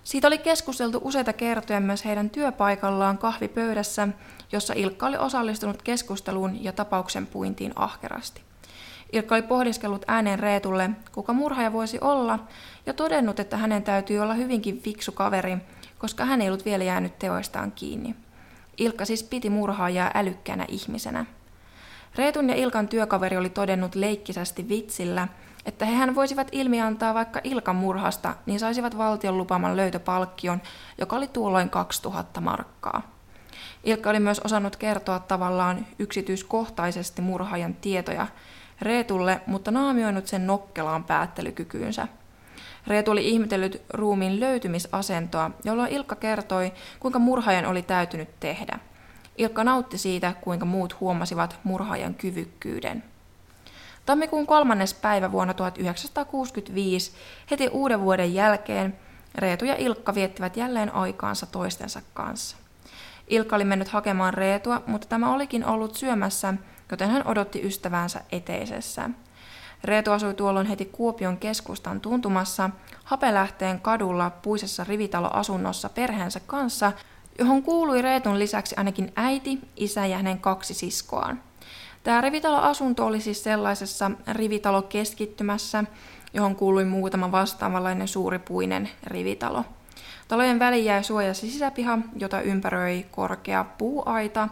Siitä 0.04 0.26
oli 0.26 0.38
keskusteltu 0.38 1.00
useita 1.04 1.32
kertoja 1.32 1.80
myös 1.80 2.04
heidän 2.04 2.30
työpaikallaan 2.30 3.18
kahvipöydässä, 3.18 4.08
jossa 4.52 4.74
Ilkka 4.76 5.06
oli 5.06 5.16
osallistunut 5.16 5.82
keskusteluun 5.82 6.64
ja 6.64 6.72
tapauksen 6.72 7.26
puintiin 7.26 7.72
ahkerasti. 7.76 8.49
Ilkka 9.12 9.34
oli 9.34 9.42
pohdiskellut 9.42 10.04
ääneen 10.08 10.38
Reetulle, 10.38 10.90
kuka 11.12 11.32
murhaaja 11.32 11.72
voisi 11.72 11.98
olla, 12.00 12.38
ja 12.86 12.92
todennut, 12.92 13.40
että 13.40 13.56
hänen 13.56 13.82
täytyy 13.82 14.18
olla 14.18 14.34
hyvinkin 14.34 14.80
fiksu 14.80 15.12
kaveri, 15.12 15.56
koska 15.98 16.24
hän 16.24 16.42
ei 16.42 16.48
ollut 16.48 16.64
vielä 16.64 16.84
jäänyt 16.84 17.18
teoistaan 17.18 17.72
kiinni. 17.72 18.14
Ilkka 18.78 19.04
siis 19.04 19.22
piti 19.22 19.50
murhaajaa 19.50 20.10
älykkäänä 20.14 20.64
ihmisenä. 20.68 21.26
Reetun 22.16 22.48
ja 22.48 22.54
Ilkan 22.54 22.88
työkaveri 22.88 23.36
oli 23.36 23.50
todennut 23.50 23.94
leikkisästi 23.94 24.68
vitsillä, 24.68 25.28
että 25.66 25.84
hehän 25.84 26.14
voisivat 26.14 26.48
ilmiantaa 26.52 27.14
vaikka 27.14 27.40
Ilkan 27.44 27.76
murhasta, 27.76 28.34
niin 28.46 28.60
saisivat 28.60 28.98
valtion 28.98 29.38
lupaman 29.38 29.76
löytöpalkkion, 29.76 30.62
joka 30.98 31.16
oli 31.16 31.28
tuolloin 31.28 31.70
2000 31.70 32.40
markkaa. 32.40 33.02
Ilkka 33.84 34.10
oli 34.10 34.20
myös 34.20 34.40
osannut 34.40 34.76
kertoa 34.76 35.18
tavallaan 35.18 35.86
yksityiskohtaisesti 35.98 37.22
murhaajan 37.22 37.74
tietoja 37.74 38.26
Reetulle, 38.82 39.40
mutta 39.46 39.70
naamioinut 39.70 40.26
sen 40.26 40.46
nokkelaan 40.46 41.04
päättelykykyynsä. 41.04 42.08
Reetu 42.86 43.10
oli 43.10 43.28
ihmetellyt 43.28 43.82
ruumiin 43.88 44.40
löytymisasentoa, 44.40 45.50
jolloin 45.64 45.92
Ilkka 45.92 46.16
kertoi, 46.16 46.72
kuinka 47.00 47.18
murhaajan 47.18 47.66
oli 47.66 47.82
täytynyt 47.82 48.28
tehdä. 48.40 48.78
Ilkka 49.38 49.64
nautti 49.64 49.98
siitä, 49.98 50.34
kuinka 50.40 50.66
muut 50.66 51.00
huomasivat 51.00 51.58
murhaajan 51.64 52.14
kyvykkyyden. 52.14 53.02
Tammikuun 54.06 54.46
kolmannes 54.46 54.94
päivä 54.94 55.32
vuonna 55.32 55.54
1965, 55.54 57.12
heti 57.50 57.68
uuden 57.68 58.00
vuoden 58.00 58.34
jälkeen, 58.34 58.96
Reetu 59.34 59.64
ja 59.64 59.76
Ilkka 59.78 60.14
viettivät 60.14 60.56
jälleen 60.56 60.94
aikaansa 60.94 61.46
toistensa 61.46 62.02
kanssa. 62.14 62.56
Ilkka 63.28 63.56
oli 63.56 63.64
mennyt 63.64 63.88
hakemaan 63.88 64.34
Reetua, 64.34 64.82
mutta 64.86 65.06
tämä 65.06 65.34
olikin 65.34 65.64
ollut 65.64 65.94
syömässä, 65.94 66.54
joten 66.90 67.10
hän 67.10 67.26
odotti 67.26 67.66
ystäväänsä 67.66 68.20
eteisessä. 68.32 69.10
Reetu 69.84 70.12
asui 70.12 70.34
tuolloin 70.34 70.66
heti 70.66 70.84
Kuopion 70.84 71.36
keskustan 71.36 72.00
tuntumassa 72.00 72.70
Hapelähteen 73.04 73.80
kadulla 73.80 74.30
puisessa 74.30 74.84
rivitaloasunnossa 74.84 75.88
perheensä 75.88 76.40
kanssa, 76.46 76.92
johon 77.38 77.62
kuului 77.62 78.02
Reetun 78.02 78.38
lisäksi 78.38 78.74
ainakin 78.78 79.12
äiti, 79.16 79.60
isä 79.76 80.06
ja 80.06 80.16
hänen 80.16 80.38
kaksi 80.38 80.74
siskoaan. 80.74 81.42
Tämä 82.02 82.20
rivitaloasunto 82.20 83.06
oli 83.06 83.20
siis 83.20 83.44
sellaisessa 83.44 84.10
rivitalokeskittymässä, 84.32 85.84
johon 86.34 86.56
kuului 86.56 86.84
muutama 86.84 87.32
vastaavanlainen 87.32 88.08
suuripuinen 88.08 88.90
rivitalo. 89.04 89.64
Talojen 90.28 90.58
väliin 90.58 90.84
jäi 90.84 91.04
suojasi 91.04 91.50
sisäpiha, 91.50 91.98
jota 92.16 92.40
ympäröi 92.40 93.06
korkea 93.10 93.64
puuaita, 93.64 94.48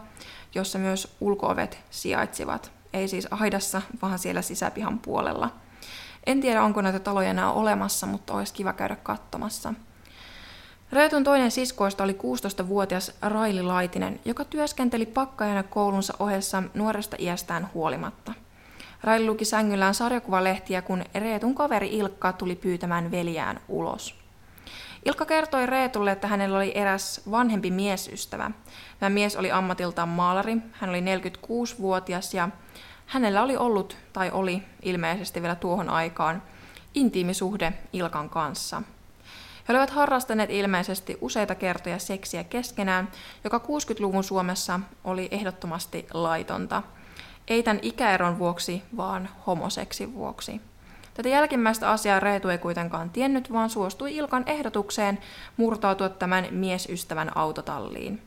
jossa 0.55 0.79
myös 0.79 1.15
ulkoovet 1.19 1.79
sijaitsivat. 1.89 2.71
Ei 2.93 3.07
siis 3.07 3.27
aidassa, 3.31 3.81
vaan 4.01 4.19
siellä 4.19 4.41
sisäpihan 4.41 4.99
puolella. 4.99 5.51
En 6.25 6.41
tiedä, 6.41 6.63
onko 6.63 6.81
näitä 6.81 6.99
taloja 6.99 7.29
enää 7.29 7.51
olemassa, 7.51 8.07
mutta 8.07 8.33
olisi 8.33 8.53
kiva 8.53 8.73
käydä 8.73 8.95
katsomassa. 8.95 9.73
Reetun 10.91 11.23
toinen 11.23 11.51
siskoista 11.51 12.03
oli 12.03 12.13
16-vuotias 12.13 13.11
Raili 13.21 13.61
Laitinen, 13.61 14.19
joka 14.25 14.45
työskenteli 14.45 15.05
pakkajana 15.05 15.63
koulunsa 15.63 16.13
ohessa 16.19 16.63
nuoresta 16.73 17.15
iästään 17.19 17.69
huolimatta. 17.73 18.33
Raili 19.03 19.25
luki 19.25 19.45
sängyllään 19.45 19.93
sarjakuvalehtiä, 19.93 20.81
kun 20.81 21.03
Reetun 21.15 21.55
kaveri 21.55 21.97
Ilkka 21.97 22.33
tuli 22.33 22.55
pyytämään 22.55 23.11
veljään 23.11 23.59
ulos. 23.67 24.18
Ilkka 25.05 25.25
kertoi 25.25 25.65
Reetulle, 25.65 26.11
että 26.11 26.27
hänellä 26.27 26.57
oli 26.57 26.71
eräs 26.75 27.21
vanhempi 27.31 27.71
miesystävä. 27.71 28.51
Tämä 28.99 29.09
mies 29.09 29.35
oli 29.35 29.51
ammatiltaan 29.51 30.09
maalari, 30.09 30.57
hän 30.71 30.89
oli 30.89 31.01
46-vuotias 31.01 32.33
ja 32.33 32.49
hänellä 33.05 33.43
oli 33.43 33.57
ollut, 33.57 33.97
tai 34.13 34.31
oli 34.31 34.63
ilmeisesti 34.81 35.41
vielä 35.41 35.55
tuohon 35.55 35.89
aikaan, 35.89 36.43
intiimisuhde 36.93 37.73
Ilkan 37.93 38.29
kanssa. 38.29 38.81
He 39.67 39.73
olivat 39.73 39.89
harrastaneet 39.89 40.49
ilmeisesti 40.49 41.17
useita 41.21 41.55
kertoja 41.55 41.99
seksiä 41.99 42.43
keskenään, 42.43 43.11
joka 43.43 43.57
60-luvun 43.57 44.23
Suomessa 44.23 44.79
oli 45.03 45.27
ehdottomasti 45.31 46.07
laitonta. 46.13 46.83
Ei 47.47 47.63
tämän 47.63 47.79
ikäeron 47.81 48.39
vuoksi, 48.39 48.83
vaan 48.97 49.29
homoseksin 49.47 50.13
vuoksi. 50.13 50.61
Tätä 51.19 51.29
jälkimmäistä 51.29 51.91
asiaa 51.91 52.19
Reetu 52.19 52.49
ei 52.49 52.57
kuitenkaan 52.57 53.09
tiennyt, 53.09 53.53
vaan 53.53 53.69
suostui 53.69 54.15
Ilkan 54.15 54.43
ehdotukseen 54.45 55.19
murtautua 55.57 56.09
tämän 56.09 56.47
miesystävän 56.51 57.37
autotalliin. 57.37 58.21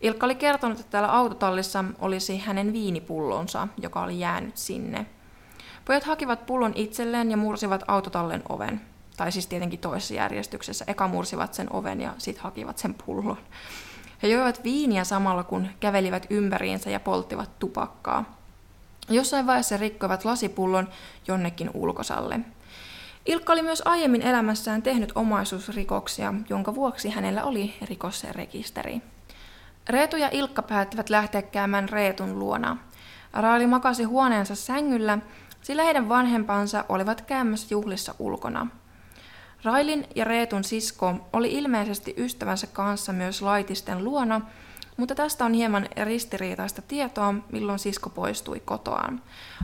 Ilkka 0.00 0.26
oli 0.26 0.34
kertonut, 0.34 0.80
että 0.80 0.90
täällä 0.90 1.12
autotallissa 1.12 1.84
olisi 1.98 2.38
hänen 2.38 2.72
viinipullonsa, 2.72 3.68
joka 3.82 4.02
oli 4.02 4.20
jäänyt 4.20 4.56
sinne. 4.56 5.06
Pojat 5.84 6.04
hakivat 6.04 6.46
pullon 6.46 6.72
itselleen 6.74 7.30
ja 7.30 7.36
mursivat 7.36 7.84
autotallen 7.88 8.42
oven. 8.48 8.80
Tai 9.16 9.32
siis 9.32 9.46
tietenkin 9.46 9.80
toisessa 9.80 10.14
järjestyksessä. 10.14 10.84
Eka 10.88 11.08
mursivat 11.08 11.54
sen 11.54 11.72
oven 11.72 12.00
ja 12.00 12.14
sitten 12.18 12.44
hakivat 12.44 12.78
sen 12.78 12.94
pullon. 12.94 13.38
He 14.22 14.28
joivat 14.28 14.64
viiniä 14.64 15.04
samalla 15.04 15.44
kun 15.44 15.68
kävelivät 15.80 16.26
ympäriinsä 16.30 16.90
ja 16.90 17.00
polttivat 17.00 17.58
tupakkaa. 17.58 18.39
Jossain 19.10 19.46
vaiheessa 19.46 19.76
rikkoivat 19.76 20.24
lasipullon 20.24 20.88
jonnekin 21.28 21.70
ulkosalle. 21.74 22.40
Ilkka 23.26 23.52
oli 23.52 23.62
myös 23.62 23.82
aiemmin 23.84 24.22
elämässään 24.22 24.82
tehnyt 24.82 25.12
omaisuusrikoksia, 25.14 26.34
jonka 26.48 26.74
vuoksi 26.74 27.10
hänellä 27.10 27.44
oli 27.44 27.74
rikosrekisteri. 27.82 29.02
Reetu 29.88 30.16
ja 30.16 30.28
Ilkka 30.32 30.62
päättivät 30.62 31.10
lähteä 31.10 31.42
käymään 31.42 31.88
Reetun 31.88 32.38
luona. 32.38 32.76
Raali 33.32 33.66
makasi 33.66 34.04
huoneensa 34.04 34.54
sängyllä 34.54 35.18
sillä 35.62 35.82
heidän 35.82 36.08
vanhempansa 36.08 36.84
olivat 36.88 37.20
käymässä 37.20 37.66
juhlissa 37.70 38.14
ulkona. 38.18 38.66
Railin 39.64 40.06
ja 40.14 40.24
Reetun 40.24 40.64
sisko 40.64 41.28
oli 41.32 41.52
ilmeisesti 41.52 42.14
ystävänsä 42.16 42.66
kanssa 42.66 43.12
myös 43.12 43.42
laitisten 43.42 44.04
luona, 44.04 44.40
mutta 44.96 45.14
tästä 45.14 45.44
on 45.44 45.54
hieman 45.54 45.88
ristiriitaista 46.04 46.82
tietoa, 46.82 47.34
milloin 47.52 47.78
sisko 47.78 48.10
poistui 48.10 48.60
kotoaan. 48.60 49.22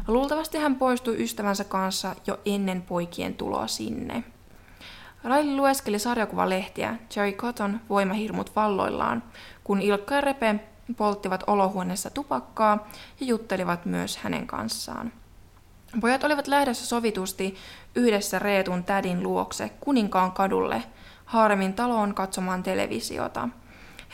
Luultavasti 0.09 0.59
hän 0.59 0.75
poistui 0.77 1.23
ystävänsä 1.23 1.65
kanssa 1.65 2.17
jo 2.27 2.39
ennen 2.47 2.83
poikien 2.83 3.35
tuloa 3.35 3.67
sinne. 3.67 4.25
Raili 5.25 5.57
lueskeli 5.57 5.99
sarjakuvalehtiä 5.99 6.97
Jerry 7.17 7.33
Cotton 7.33 7.81
voimahirmut 7.89 8.57
valloillaan, 8.57 9.23
kun 9.65 9.83
Ilkka 9.83 10.15
ja 10.15 10.21
Repe 10.21 10.61
polttivat 10.97 11.45
olohuoneessa 11.47 12.11
tupakkaa 12.11 12.89
ja 13.21 13.27
juttelivat 13.27 13.87
myös 13.87 14.17
hänen 14.17 14.47
kanssaan. 14.47 15.13
Pojat 16.01 16.25
olivat 16.25 16.47
lähdössä 16.47 16.87
sovitusti 16.87 17.55
yhdessä 17.95 18.39
Reetun 18.39 18.85
tädin 18.85 19.23
luokse 19.23 19.69
Kuninkaan 19.81 20.33
kadulle 20.33 20.83
Haaremin 21.25 21.75
taloon 21.75 22.15
katsomaan 22.15 22.63
televisiota. 22.63 23.49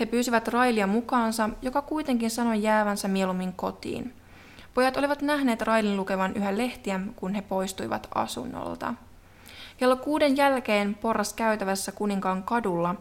He 0.02 0.06
pyysivät 0.06 0.48
Railia 0.48 0.86
mukaansa, 0.86 1.50
joka 1.62 1.82
kuitenkin 1.82 2.30
sanoi 2.30 2.62
jäävänsä 2.62 3.08
mieluummin 3.08 3.52
kotiin. 3.52 4.14
Pojat 4.74 4.96
olivat 4.96 5.22
nähneet 5.22 5.62
Railin 5.62 5.96
lukevan 5.96 6.36
yhä 6.36 6.58
lehtiä, 6.58 7.00
kun 7.16 7.34
he 7.34 7.42
poistuivat 7.42 8.08
asunnolta. 8.14 8.94
Kello 9.76 9.96
kuuden 9.96 10.36
jälkeen 10.36 10.94
porras 10.94 11.32
käytävässä 11.32 11.92
Kuninkaan 11.92 12.42
kadulla 12.42 12.94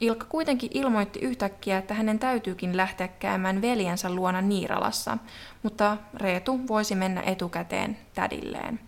Ilkka 0.00 0.26
kuitenkin 0.28 0.70
ilmoitti 0.74 1.18
yhtäkkiä, 1.18 1.78
että 1.78 1.94
hänen 1.94 2.18
täytyykin 2.18 2.76
lähteä 2.76 3.08
käymään 3.08 3.62
veljensä 3.62 4.14
luona 4.14 4.40
Niiralassa, 4.40 5.18
mutta 5.62 5.96
Reetu 6.14 6.60
voisi 6.68 6.94
mennä 6.94 7.20
etukäteen 7.20 7.96
tädilleen. 8.14 8.80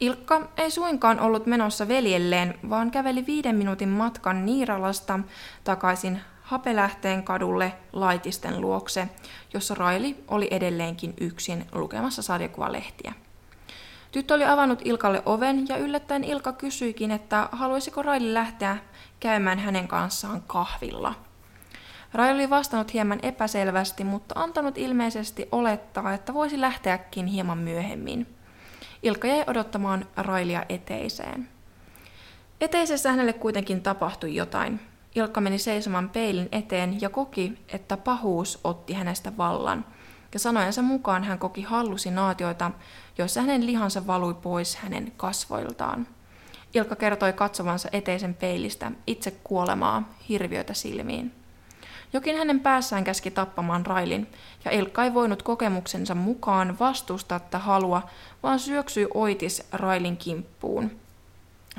Ilkka 0.00 0.48
ei 0.56 0.70
suinkaan 0.70 1.20
ollut 1.20 1.46
menossa 1.46 1.88
veljelleen, 1.88 2.54
vaan 2.70 2.90
käveli 2.90 3.26
viiden 3.26 3.56
minuutin 3.56 3.88
matkan 3.88 4.46
Niiralasta 4.46 5.20
takaisin 5.64 6.20
Hapelähteen 6.46 7.22
kadulle 7.22 7.72
laitisten 7.92 8.60
luokse, 8.60 9.08
jossa 9.54 9.74
Raili 9.74 10.24
oli 10.28 10.48
edelleenkin 10.50 11.14
yksin 11.20 11.66
lukemassa 11.72 12.22
sarjakuvalehtiä. 12.22 13.12
Tyttö 14.12 14.34
oli 14.34 14.44
avannut 14.44 14.82
Ilkalle 14.84 15.22
oven 15.26 15.68
ja 15.68 15.76
yllättäen 15.76 16.24
Ilka 16.24 16.52
kysyikin, 16.52 17.10
että 17.10 17.48
haluaisiko 17.52 18.02
Raili 18.02 18.34
lähteä 18.34 18.76
käymään 19.20 19.58
hänen 19.58 19.88
kanssaan 19.88 20.42
kahvilla. 20.46 21.14
Raili 22.12 22.34
oli 22.34 22.50
vastannut 22.50 22.92
hieman 22.92 23.18
epäselvästi, 23.22 24.04
mutta 24.04 24.40
antanut 24.40 24.78
ilmeisesti 24.78 25.48
olettaa, 25.52 26.12
että 26.12 26.34
voisi 26.34 26.60
lähteäkin 26.60 27.26
hieman 27.26 27.58
myöhemmin. 27.58 28.26
Ilkka 29.02 29.28
jäi 29.28 29.44
odottamaan 29.46 30.06
Railia 30.16 30.64
eteiseen. 30.68 31.48
Eteisessä 32.60 33.10
hänelle 33.10 33.32
kuitenkin 33.32 33.82
tapahtui 33.82 34.34
jotain. 34.34 34.80
Ilkka 35.16 35.40
meni 35.40 35.58
seisomaan 35.58 36.08
peilin 36.08 36.48
eteen 36.52 37.00
ja 37.00 37.10
koki, 37.10 37.58
että 37.68 37.96
pahuus 37.96 38.60
otti 38.64 38.92
hänestä 38.92 39.36
vallan. 39.36 39.84
Ja 40.32 40.38
sanojensa 40.38 40.82
mukaan 40.82 41.24
hän 41.24 41.38
koki 41.38 41.62
hallusinaatioita, 41.62 42.70
joissa 43.18 43.40
hänen 43.40 43.66
lihansa 43.66 44.06
valui 44.06 44.34
pois 44.34 44.76
hänen 44.76 45.12
kasvoiltaan. 45.16 46.06
Ilkka 46.74 46.96
kertoi 46.96 47.32
katsovansa 47.32 47.88
eteisen 47.92 48.34
peilistä 48.34 48.92
itse 49.06 49.30
kuolemaa, 49.30 50.12
hirviötä 50.28 50.74
silmiin. 50.74 51.32
Jokin 52.12 52.36
hänen 52.36 52.60
päässään 52.60 53.04
käski 53.04 53.30
tappamaan 53.30 53.86
Railin, 53.86 54.26
ja 54.64 54.70
Ilkka 54.70 55.04
ei 55.04 55.14
voinut 55.14 55.42
kokemuksensa 55.42 56.14
mukaan 56.14 56.78
vastustaa 56.78 57.40
tätä 57.40 57.58
halua, 57.58 58.02
vaan 58.42 58.58
syöksyi 58.58 59.08
oitis 59.14 59.68
Railin 59.72 60.16
kimppuun. 60.16 61.05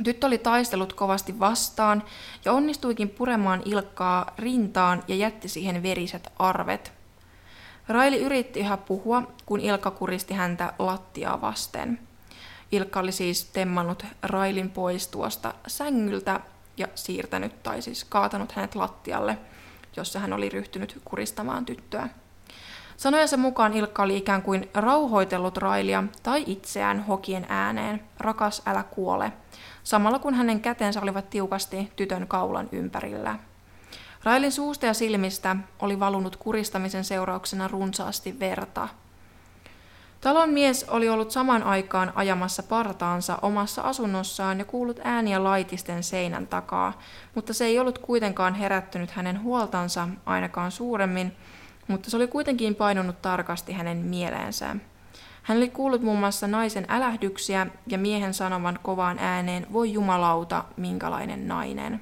Tyttö 0.04 0.27
oli 0.27 0.38
taistellut 0.38 0.94
kovasti 0.94 1.39
vastaan 1.39 2.04
ja 2.46 2.54
onnistuikin 2.54 3.10
puremaan 3.10 3.62
Ilkkaa 3.66 4.33
rintaan 4.38 5.03
ja 5.07 5.16
jätti 5.16 5.50
siihen 5.50 5.83
veriset 5.83 6.31
arvet. 6.40 6.94
Raili 7.88 8.22
yritti 8.22 8.60
yhä 8.60 8.77
puhua, 8.77 9.24
kun 9.46 9.60
Ilkka 9.60 9.92
kuristi 9.92 10.33
häntä 10.33 10.74
lattiaa 10.79 11.42
vasten. 11.42 12.00
Ilkka 12.72 13.00
oli 13.00 13.12
siis 13.12 13.46
temmannut 13.46 14.05
Railin 14.24 14.70
pois 14.70 15.07
tuosta 15.07 15.53
sängyltä 15.68 16.40
ja 16.77 16.88
siirtänyt 16.96 17.64
tai 17.64 17.81
siis 17.81 18.03
kaatanut 18.03 18.51
hänet 18.51 18.75
lattialle, 18.75 19.38
jossa 19.96 20.20
hän 20.20 20.33
oli 20.33 20.50
ryhtynyt 20.50 21.01
kuristamaan 21.05 21.66
tyttöä. 21.66 22.10
Sanojensa 22.98 23.38
mukaan 23.38 23.74
Ilkka 23.74 24.03
oli 24.03 24.18
ikään 24.18 24.42
kuin 24.42 24.70
rauhoitellut 24.74 25.57
Railia 25.57 26.03
tai 26.24 26.44
itseään 26.48 27.05
hokien 27.05 27.46
ääneen, 27.50 28.03
rakas 28.18 28.62
älä 28.66 28.83
kuole, 28.83 29.33
samalla 29.87 30.19
kun 30.19 30.33
hänen 30.33 30.61
kätensä 30.61 31.01
olivat 31.01 31.29
tiukasti 31.29 31.91
tytön 31.95 32.27
kaulan 32.27 32.69
ympärillä. 32.71 33.39
Railin 34.23 34.51
suusta 34.51 34.85
ja 34.85 34.93
silmistä 34.93 35.55
oli 35.79 36.00
valunut 36.00 36.35
kuristamisen 36.35 37.03
seurauksena 37.03 37.67
runsaasti 37.67 38.39
verta. 38.39 38.87
Talon 40.21 40.50
mies 40.50 40.83
oli 40.83 41.09
ollut 41.09 41.31
saman 41.31 41.63
aikaan 41.63 42.11
ajamassa 42.15 42.63
partaansa 42.63 43.37
omassa 43.41 43.81
asunnossaan 43.81 44.59
ja 44.59 44.65
kuullut 44.65 45.00
ääniä 45.03 45.43
laitisten 45.43 46.03
seinän 46.03 46.47
takaa, 46.47 47.01
mutta 47.35 47.53
se 47.53 47.65
ei 47.65 47.79
ollut 47.79 48.00
kuitenkaan 48.00 48.55
herättynyt 48.55 49.11
hänen 49.11 49.41
huoltansa 49.43 50.07
ainakaan 50.25 50.71
suuremmin, 50.71 51.33
mutta 51.87 52.09
se 52.09 52.17
oli 52.17 52.27
kuitenkin 52.27 52.75
painunut 52.75 53.21
tarkasti 53.21 53.73
hänen 53.73 53.97
mieleensä. 53.97 54.75
Hän 55.48 55.57
oli 55.57 55.70
kuullut 55.70 56.01
muun 56.01 56.20
muassa 56.20 56.48
naisen 56.48 56.86
älähdyksiä 56.90 57.68
ja 57.88 57.98
miehen 57.98 58.33
sanovan 58.33 58.79
kovaan 58.83 59.20
ääneen, 59.20 59.68
voi 59.74 59.94
jumalauta, 59.94 60.64
minkälainen 60.77 61.48
nainen. 61.48 62.01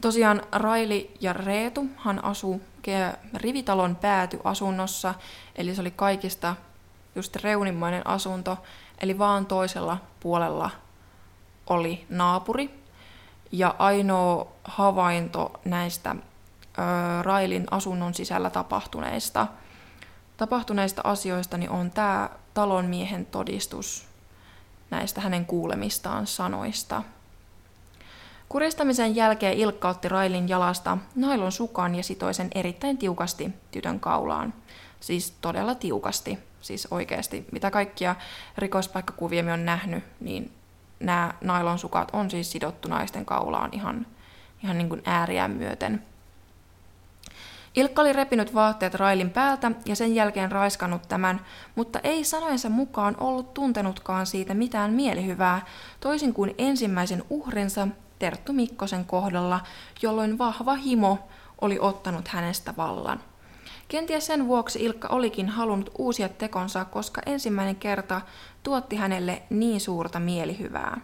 Tosiaan 0.00 0.42
Raili 0.52 1.14
ja 1.20 1.32
Reetu 1.32 1.86
hän 1.96 2.24
asuu 2.24 2.60
rivitalon 3.34 3.96
päätyasunnossa, 3.96 5.14
eli 5.56 5.74
se 5.74 5.80
oli 5.80 5.90
kaikista 5.90 6.56
just 7.14 7.36
reunimmainen 7.36 8.06
asunto, 8.06 8.58
eli 9.00 9.18
vaan 9.18 9.46
toisella 9.46 9.98
puolella 10.20 10.70
oli 11.66 12.06
naapuri. 12.08 12.80
Ja 13.52 13.74
ainoa 13.78 14.46
havainto 14.64 15.60
näistä 15.64 16.10
ö, 16.10 16.22
Railin 17.22 17.66
asunnon 17.70 18.14
sisällä 18.14 18.50
tapahtuneista, 18.50 19.46
tapahtuneista 20.40 21.02
asioista 21.04 21.58
niin 21.58 21.70
on 21.70 21.90
tämä 21.90 22.30
talon 22.54 22.84
miehen 22.84 23.26
todistus 23.26 24.08
näistä 24.90 25.20
hänen 25.20 25.46
kuulemistaan 25.46 26.26
sanoista. 26.26 27.02
Kuristamisen 28.48 29.16
jälkeen 29.16 29.58
Ilkka 29.58 29.88
otti 29.88 30.08
Railin 30.08 30.48
jalasta 30.48 30.98
nailon 31.14 31.52
sukan 31.52 31.94
ja 31.94 32.02
sitoi 32.02 32.34
sen 32.34 32.50
erittäin 32.54 32.98
tiukasti 32.98 33.50
tytön 33.70 34.00
kaulaan. 34.00 34.54
Siis 35.00 35.34
todella 35.40 35.74
tiukasti, 35.74 36.38
siis 36.60 36.88
oikeasti. 36.90 37.46
Mitä 37.52 37.70
kaikkia 37.70 38.16
rikospaikkakuvia 38.58 39.42
me 39.42 39.52
on 39.52 39.64
nähnyt, 39.64 40.04
niin 40.20 40.52
nämä 41.00 41.34
nailon 41.40 41.78
sukat 41.78 42.08
on 42.12 42.30
siis 42.30 42.52
sidottu 42.52 42.88
naisten 42.88 43.24
kaulaan 43.24 43.70
ihan, 43.72 44.06
ihan 44.62 44.78
niin 44.78 44.88
kuin 44.88 45.02
ääriään 45.04 45.50
myöten. 45.50 46.09
Ilkka 47.74 48.02
oli 48.02 48.12
repinyt 48.12 48.54
vaatteet 48.54 48.94
Railin 48.94 49.30
päältä 49.30 49.72
ja 49.86 49.96
sen 49.96 50.14
jälkeen 50.14 50.52
raiskannut 50.52 51.02
tämän, 51.08 51.40
mutta 51.74 52.00
ei 52.02 52.24
sanojensa 52.24 52.68
mukaan 52.68 53.16
ollut 53.20 53.54
tuntenutkaan 53.54 54.26
siitä 54.26 54.54
mitään 54.54 54.92
mielihyvää, 54.92 55.66
toisin 56.00 56.34
kuin 56.34 56.54
ensimmäisen 56.58 57.22
uhrinsa 57.30 57.88
Terttu 58.18 58.52
Mikkosen 58.52 59.04
kohdalla, 59.04 59.60
jolloin 60.02 60.38
vahva 60.38 60.74
himo 60.74 61.18
oli 61.60 61.78
ottanut 61.80 62.28
hänestä 62.28 62.74
vallan. 62.76 63.20
Kenties 63.88 64.26
sen 64.26 64.46
vuoksi 64.46 64.84
Ilkka 64.84 65.08
olikin 65.08 65.48
halunnut 65.48 65.90
uusia 65.98 66.28
tekonsa, 66.28 66.84
koska 66.84 67.22
ensimmäinen 67.26 67.76
kerta 67.76 68.20
tuotti 68.62 68.96
hänelle 68.96 69.42
niin 69.50 69.80
suurta 69.80 70.20
mielihyvää. 70.20 71.00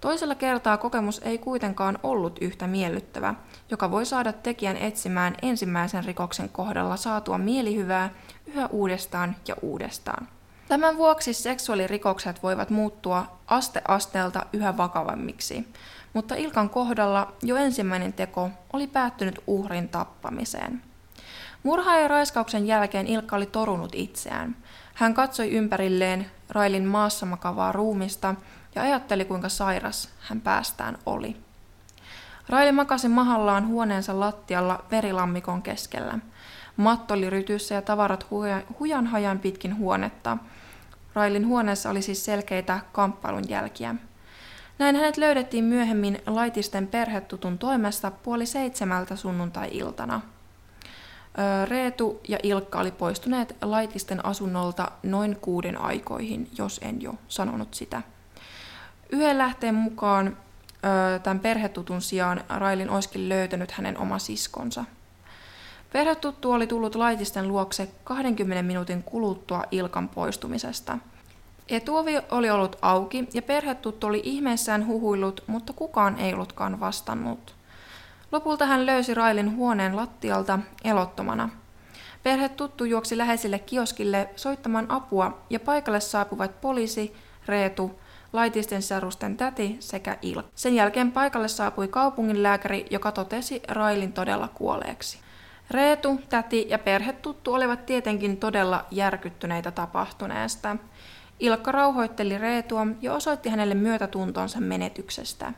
Toisella 0.00 0.34
kertaa 0.34 0.76
kokemus 0.76 1.20
ei 1.24 1.38
kuitenkaan 1.38 1.98
ollut 2.02 2.38
yhtä 2.40 2.66
miellyttävä, 2.66 3.34
joka 3.70 3.90
voi 3.90 4.06
saada 4.06 4.32
tekijän 4.32 4.76
etsimään 4.76 5.34
ensimmäisen 5.42 6.04
rikoksen 6.04 6.48
kohdalla 6.48 6.96
saatua 6.96 7.38
mielihyvää 7.38 8.10
yhä 8.46 8.66
uudestaan 8.66 9.36
ja 9.48 9.56
uudestaan. 9.62 10.28
Tämän 10.68 10.96
vuoksi 10.96 11.32
seksuaalirikokset 11.32 12.42
voivat 12.42 12.70
muuttua 12.70 13.26
aste 13.46 13.82
asteelta 13.88 14.46
yhä 14.52 14.76
vakavammiksi, 14.76 15.68
mutta 16.12 16.34
Ilkan 16.34 16.70
kohdalla 16.70 17.32
jo 17.42 17.56
ensimmäinen 17.56 18.12
teko 18.12 18.50
oli 18.72 18.86
päättynyt 18.86 19.40
uhrin 19.46 19.88
tappamiseen. 19.88 20.82
Murha 21.62 21.98
ja 21.98 22.08
raiskauksen 22.08 22.66
jälkeen 22.66 23.06
Ilkka 23.06 23.36
oli 23.36 23.46
torunut 23.46 23.94
itseään. 23.94 24.56
Hän 24.94 25.14
katsoi 25.14 25.50
ympärilleen 25.50 26.30
Railin 26.48 26.84
maassa 26.84 27.26
makavaa 27.26 27.72
ruumista 27.72 28.34
ja 28.74 28.82
ajatteli, 28.82 29.24
kuinka 29.24 29.48
sairas 29.48 30.08
hän 30.20 30.40
päästään 30.40 30.98
oli. 31.06 31.36
Raili 32.48 32.72
makasi 32.72 33.08
mahallaan 33.08 33.66
huoneensa 33.66 34.20
lattialla 34.20 34.84
verilammikon 34.90 35.62
keskellä. 35.62 36.18
Matto 36.76 37.14
oli 37.14 37.30
rytyssä 37.30 37.74
ja 37.74 37.82
tavarat 37.82 38.26
hujan 38.78 39.06
hajan 39.06 39.38
pitkin 39.38 39.76
huonetta. 39.76 40.38
Railin 41.14 41.46
huoneessa 41.46 41.90
oli 41.90 42.02
siis 42.02 42.24
selkeitä 42.24 42.80
kamppailun 42.92 43.48
jälkiä. 43.48 43.94
Näin 44.78 44.96
hänet 44.96 45.16
löydettiin 45.16 45.64
myöhemmin 45.64 46.18
laitisten 46.26 46.86
perhetutun 46.86 47.58
toimesta 47.58 48.10
puoli 48.10 48.46
seitsemältä 48.46 49.16
sunnuntai-iltana. 49.16 50.20
Reetu 51.68 52.20
ja 52.28 52.38
Ilkka 52.42 52.80
oli 52.80 52.90
poistuneet 52.90 53.56
laitisten 53.62 54.26
asunnolta 54.26 54.90
noin 55.02 55.36
kuuden 55.36 55.80
aikoihin, 55.80 56.50
jos 56.58 56.80
en 56.82 57.02
jo 57.02 57.14
sanonut 57.28 57.74
sitä. 57.74 58.02
Yhden 59.10 59.38
lähteen 59.38 59.74
mukaan 59.74 60.36
tämän 61.22 61.40
perhetutun 61.40 62.02
sijaan 62.02 62.44
Railin 62.48 62.90
olisikin 62.90 63.28
löytänyt 63.28 63.70
hänen 63.70 63.98
oma 63.98 64.18
siskonsa. 64.18 64.84
Perhetuttu 65.92 66.52
oli 66.52 66.66
tullut 66.66 66.94
laitisten 66.94 67.48
luokse 67.48 67.88
20 68.04 68.62
minuutin 68.62 69.02
kuluttua 69.02 69.64
Ilkan 69.70 70.08
poistumisesta. 70.08 70.98
Etuovi 71.68 72.18
oli 72.30 72.50
ollut 72.50 72.76
auki 72.82 73.28
ja 73.34 73.42
perhetuttu 73.42 74.06
oli 74.06 74.20
ihmeessään 74.24 74.86
huhuillut, 74.86 75.44
mutta 75.46 75.72
kukaan 75.72 76.18
ei 76.18 76.34
ollutkaan 76.34 76.80
vastannut. 76.80 77.54
Lopulta 78.32 78.66
hän 78.66 78.86
löysi 78.86 79.14
Railin 79.14 79.56
huoneen 79.56 79.96
lattialta 79.96 80.58
elottomana. 80.84 81.48
Perhe 82.22 82.48
tuttu 82.48 82.84
juoksi 82.84 83.18
läheiselle 83.18 83.58
kioskille 83.58 84.28
soittamaan 84.36 84.86
apua 84.88 85.38
ja 85.50 85.60
paikalle 85.60 86.00
saapuvat 86.00 86.60
poliisi, 86.60 87.14
Reetu, 87.46 88.00
laitisten 88.32 88.82
sarusten 88.82 89.36
täti 89.36 89.76
sekä 89.80 90.16
Il. 90.22 90.42
Sen 90.54 90.74
jälkeen 90.74 91.12
paikalle 91.12 91.48
saapui 91.48 91.88
kaupungin 91.88 92.42
lääkäri, 92.42 92.86
joka 92.90 93.12
totesi 93.12 93.62
Railin 93.68 94.12
todella 94.12 94.48
kuolleeksi. 94.48 95.18
Reetu, 95.70 96.20
täti 96.28 96.66
ja 96.68 96.78
perhetuttu 96.78 97.54
olivat 97.54 97.86
tietenkin 97.86 98.36
todella 98.36 98.84
järkyttyneitä 98.90 99.70
tapahtuneesta. 99.70 100.76
Ilkka 101.40 101.72
rauhoitteli 101.72 102.38
Reetua 102.38 102.86
ja 103.00 103.12
osoitti 103.14 103.48
hänelle 103.48 103.74
myötätuntonsa 103.74 104.60
menetyksestä. 104.60 105.52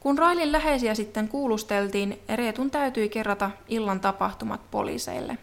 Kun 0.00 0.18
Railin 0.18 0.52
läheisiä 0.52 0.94
sitten 0.94 1.28
kuulusteltiin, 1.28 2.18
Reetun 2.34 2.70
täytyi 2.70 3.08
kerrata 3.08 3.50
illan 3.68 4.00
tapahtumat 4.00 4.60
poliiseille. 4.70 5.38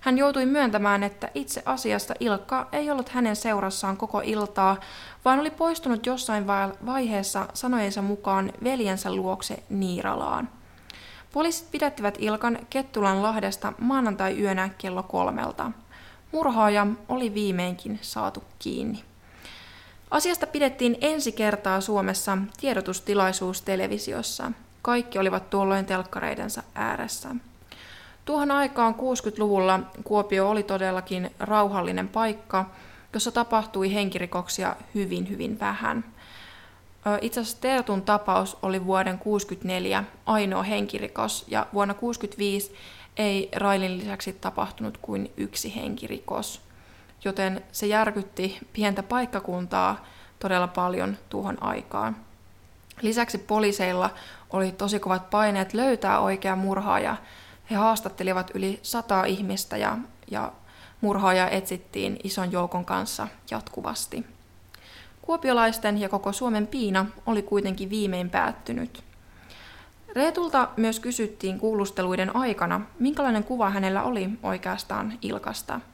Hän 0.00 0.18
joutui 0.18 0.46
myöntämään, 0.46 1.02
että 1.02 1.30
itse 1.34 1.62
asiasta 1.66 2.14
Ilkka 2.20 2.68
ei 2.72 2.90
ollut 2.90 3.08
hänen 3.08 3.36
seurassaan 3.36 3.96
koko 3.96 4.20
iltaa, 4.24 4.76
vaan 5.24 5.40
oli 5.40 5.50
poistunut 5.50 6.06
jossain 6.06 6.46
vaiheessa 6.86 7.48
sanojensa 7.54 8.02
mukaan 8.02 8.52
veljensä 8.64 9.14
luokse 9.14 9.62
Niiralaan. 9.70 10.48
Poliisit 11.32 11.70
pidättivät 11.70 12.16
Ilkan 12.18 12.58
Kettulan 12.70 13.22
lahdesta 13.22 13.72
maanantai-yönä 13.78 14.70
kello 14.78 15.02
kolmelta. 15.02 15.70
Murhaaja 16.32 16.86
oli 17.08 17.34
viimeinkin 17.34 17.98
saatu 18.02 18.44
kiinni. 18.58 19.04
Asiasta 20.14 20.46
pidettiin 20.46 20.98
ensi 21.00 21.32
kertaa 21.32 21.80
Suomessa 21.80 22.38
tiedotustilaisuus 22.60 23.62
televisiossa. 23.62 24.52
Kaikki 24.82 25.18
olivat 25.18 25.50
tuolloin 25.50 25.86
telkkareidensa 25.86 26.62
ääressä. 26.74 27.28
Tuohon 28.24 28.50
aikaan 28.50 28.94
60-luvulla 28.94 29.80
Kuopio 30.04 30.50
oli 30.50 30.62
todellakin 30.62 31.30
rauhallinen 31.40 32.08
paikka, 32.08 32.70
jossa 33.12 33.32
tapahtui 33.32 33.94
henkirikoksia 33.94 34.76
hyvin 34.94 35.28
hyvin 35.28 35.60
vähän. 35.60 36.04
Itse 37.20 37.40
asiassa 37.40 37.60
Teetun 37.60 38.02
tapaus 38.02 38.56
oli 38.62 38.86
vuoden 38.86 39.18
64 39.18 40.04
ainoa 40.26 40.62
henkirikos 40.62 41.44
ja 41.48 41.66
vuonna 41.72 41.94
65 41.94 42.74
ei 43.16 43.48
Railin 43.56 43.98
lisäksi 43.98 44.32
tapahtunut 44.32 44.98
kuin 44.98 45.32
yksi 45.36 45.76
henkirikos 45.76 46.63
joten 47.24 47.64
se 47.72 47.86
järkytti 47.86 48.58
pientä 48.72 49.02
paikkakuntaa 49.02 50.04
todella 50.38 50.68
paljon 50.68 51.16
tuohon 51.28 51.62
aikaan. 51.62 52.16
Lisäksi 53.02 53.38
poliiseilla 53.38 54.10
oli 54.50 54.72
tosi 54.72 55.00
kovat 55.00 55.30
paineet 55.30 55.74
löytää 55.74 56.20
oikea 56.20 56.56
murhaaja. 56.56 57.16
He 57.70 57.76
haastattelivat 57.76 58.50
yli 58.54 58.80
sata 58.82 59.24
ihmistä 59.24 59.76
ja, 59.76 59.98
ja 60.30 60.52
murhaaja 61.00 61.48
etsittiin 61.48 62.16
ison 62.24 62.52
joukon 62.52 62.84
kanssa 62.84 63.28
jatkuvasti. 63.50 64.26
Kuopiolaisten 65.22 65.98
ja 65.98 66.08
koko 66.08 66.32
Suomen 66.32 66.66
piina 66.66 67.06
oli 67.26 67.42
kuitenkin 67.42 67.90
viimein 67.90 68.30
päättynyt. 68.30 69.04
Reetulta 70.14 70.68
myös 70.76 71.00
kysyttiin 71.00 71.58
kuulusteluiden 71.58 72.36
aikana, 72.36 72.80
minkälainen 72.98 73.44
kuva 73.44 73.70
hänellä 73.70 74.02
oli 74.02 74.30
oikeastaan 74.42 75.18
Ilkasta– 75.22 75.80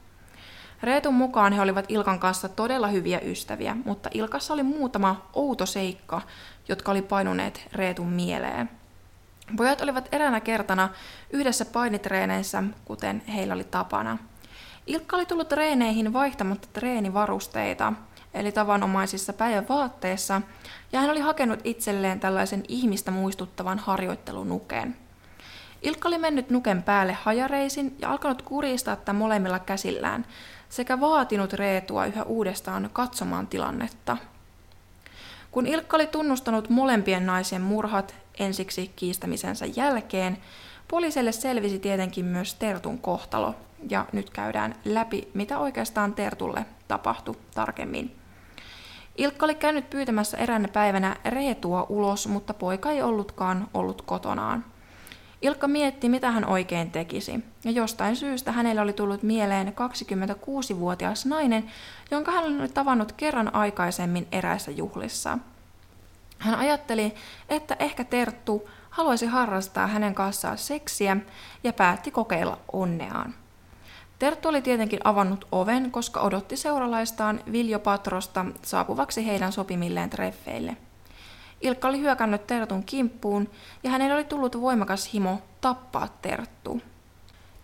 Reetun 0.83 1.13
mukaan 1.13 1.53
he 1.53 1.61
olivat 1.61 1.85
Ilkan 1.89 2.19
kanssa 2.19 2.49
todella 2.49 2.87
hyviä 2.87 3.19
ystäviä, 3.19 3.77
mutta 3.85 4.09
Ilkassa 4.13 4.53
oli 4.53 4.63
muutama 4.63 5.25
outo 5.33 5.65
seikka, 5.65 6.21
jotka 6.67 6.91
oli 6.91 7.01
painuneet 7.01 7.67
Reetun 7.73 8.09
mieleen. 8.09 8.69
Pojat 9.57 9.81
olivat 9.81 10.09
eräänä 10.11 10.39
kertana 10.39 10.89
yhdessä 11.29 11.65
painitreeneissä, 11.65 12.63
kuten 12.85 13.21
heillä 13.27 13.53
oli 13.53 13.63
tapana. 13.63 14.17
Ilkka 14.87 15.15
oli 15.15 15.25
tullut 15.25 15.49
treeneihin 15.49 16.13
vaihtamatta 16.13 16.67
treenivarusteita, 16.73 17.93
eli 18.33 18.51
tavanomaisissa 18.51 19.33
päivävaatteissa, 19.33 20.41
ja 20.91 20.99
hän 20.99 21.09
oli 21.09 21.19
hakenut 21.19 21.59
itselleen 21.63 22.19
tällaisen 22.19 22.63
ihmistä 22.67 23.11
muistuttavan 23.11 23.79
harjoittelunuken. 23.79 24.95
Ilkka 25.81 26.07
oli 26.07 26.17
mennyt 26.17 26.49
nuken 26.49 26.83
päälle 26.83 27.13
hajareisin 27.13 27.95
ja 27.99 28.11
alkanut 28.11 28.41
kuristaa 28.41 28.95
tätä 28.95 29.13
molemmilla 29.13 29.59
käsillään, 29.59 30.25
sekä 30.71 30.99
vaatinut 30.99 31.53
Reetua 31.53 32.05
yhä 32.05 32.23
uudestaan 32.23 32.89
katsomaan 32.93 33.47
tilannetta. 33.47 34.17
Kun 35.51 35.67
Ilkka 35.67 35.97
oli 35.97 36.07
tunnustanut 36.07 36.69
molempien 36.69 37.25
naisen 37.25 37.61
murhat 37.61 38.15
ensiksi 38.39 38.91
kiistämisensä 38.95 39.65
jälkeen, 39.65 40.37
poliisille 40.87 41.31
selvisi 41.31 41.79
tietenkin 41.79 42.25
myös 42.25 42.53
Tertun 42.53 42.99
kohtalo, 42.99 43.55
ja 43.89 44.05
nyt 44.11 44.29
käydään 44.29 44.75
läpi, 44.85 45.27
mitä 45.33 45.59
oikeastaan 45.59 46.13
Tertulle 46.13 46.65
tapahtui 46.87 47.35
tarkemmin. 47.55 48.15
Ilkka 49.17 49.45
oli 49.45 49.55
käynyt 49.55 49.89
pyytämässä 49.89 50.37
eräänä 50.37 50.67
päivänä 50.67 51.15
Reetua 51.25 51.85
ulos, 51.89 52.27
mutta 52.27 52.53
poika 52.53 52.91
ei 52.91 53.01
ollutkaan 53.01 53.67
ollut 53.73 54.01
kotonaan. 54.01 54.65
Ilkka 55.41 55.67
mietti, 55.67 56.09
mitä 56.09 56.31
hän 56.31 56.45
oikein 56.45 56.91
tekisi, 56.91 57.43
ja 57.63 57.71
jostain 57.71 58.15
syystä 58.15 58.51
hänellä 58.51 58.81
oli 58.81 58.93
tullut 58.93 59.23
mieleen 59.23 59.67
26-vuotias 59.67 61.25
nainen, 61.25 61.71
jonka 62.11 62.31
hän 62.31 62.43
oli 62.43 62.69
tavannut 62.69 63.11
kerran 63.11 63.55
aikaisemmin 63.55 64.27
eräissä 64.31 64.71
juhlissa. 64.71 65.37
Hän 66.37 66.55
ajatteli, 66.55 67.13
että 67.49 67.75
ehkä 67.79 68.03
Terttu 68.03 68.69
haluaisi 68.89 69.25
harrastaa 69.25 69.87
hänen 69.87 70.15
kanssaan 70.15 70.57
seksiä 70.57 71.17
ja 71.63 71.73
päätti 71.73 72.11
kokeilla 72.11 72.57
onneaan. 72.73 73.35
Terttu 74.19 74.49
oli 74.49 74.61
tietenkin 74.61 74.99
avannut 75.03 75.47
oven, 75.51 75.91
koska 75.91 76.19
odotti 76.19 76.57
seuralaistaan 76.57 77.39
Viljo 77.51 77.79
Patrosta 77.79 78.45
saapuvaksi 78.63 79.25
heidän 79.25 79.51
sopimilleen 79.51 80.09
treffeille– 80.09 80.77
Ilkka 81.61 81.87
oli 81.87 81.99
hyökännyt 81.99 82.47
Tertun 82.47 82.83
kimppuun 82.83 83.49
ja 83.83 83.89
hänellä 83.89 84.15
oli 84.15 84.23
tullut 84.23 84.61
voimakas 84.61 85.13
himo 85.13 85.41
tappaa 85.61 86.07
Terttu. 86.21 86.81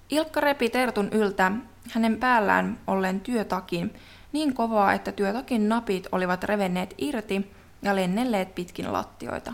Ilkka 0.09 0.39
repi 0.39 0.69
Tertun 0.69 1.09
yltä 1.11 1.51
hänen 1.91 2.17
päällään 2.17 2.79
olleen 2.87 3.19
työtakin 3.19 3.93
niin 4.31 4.53
kovaa, 4.53 4.93
että 4.93 5.11
työtakin 5.11 5.69
napit 5.69 6.07
olivat 6.11 6.43
revenneet 6.43 6.93
irti 6.97 7.51
ja 7.81 7.95
lennelleet 7.95 8.55
pitkin 8.55 8.93
lattioita. 8.93 9.53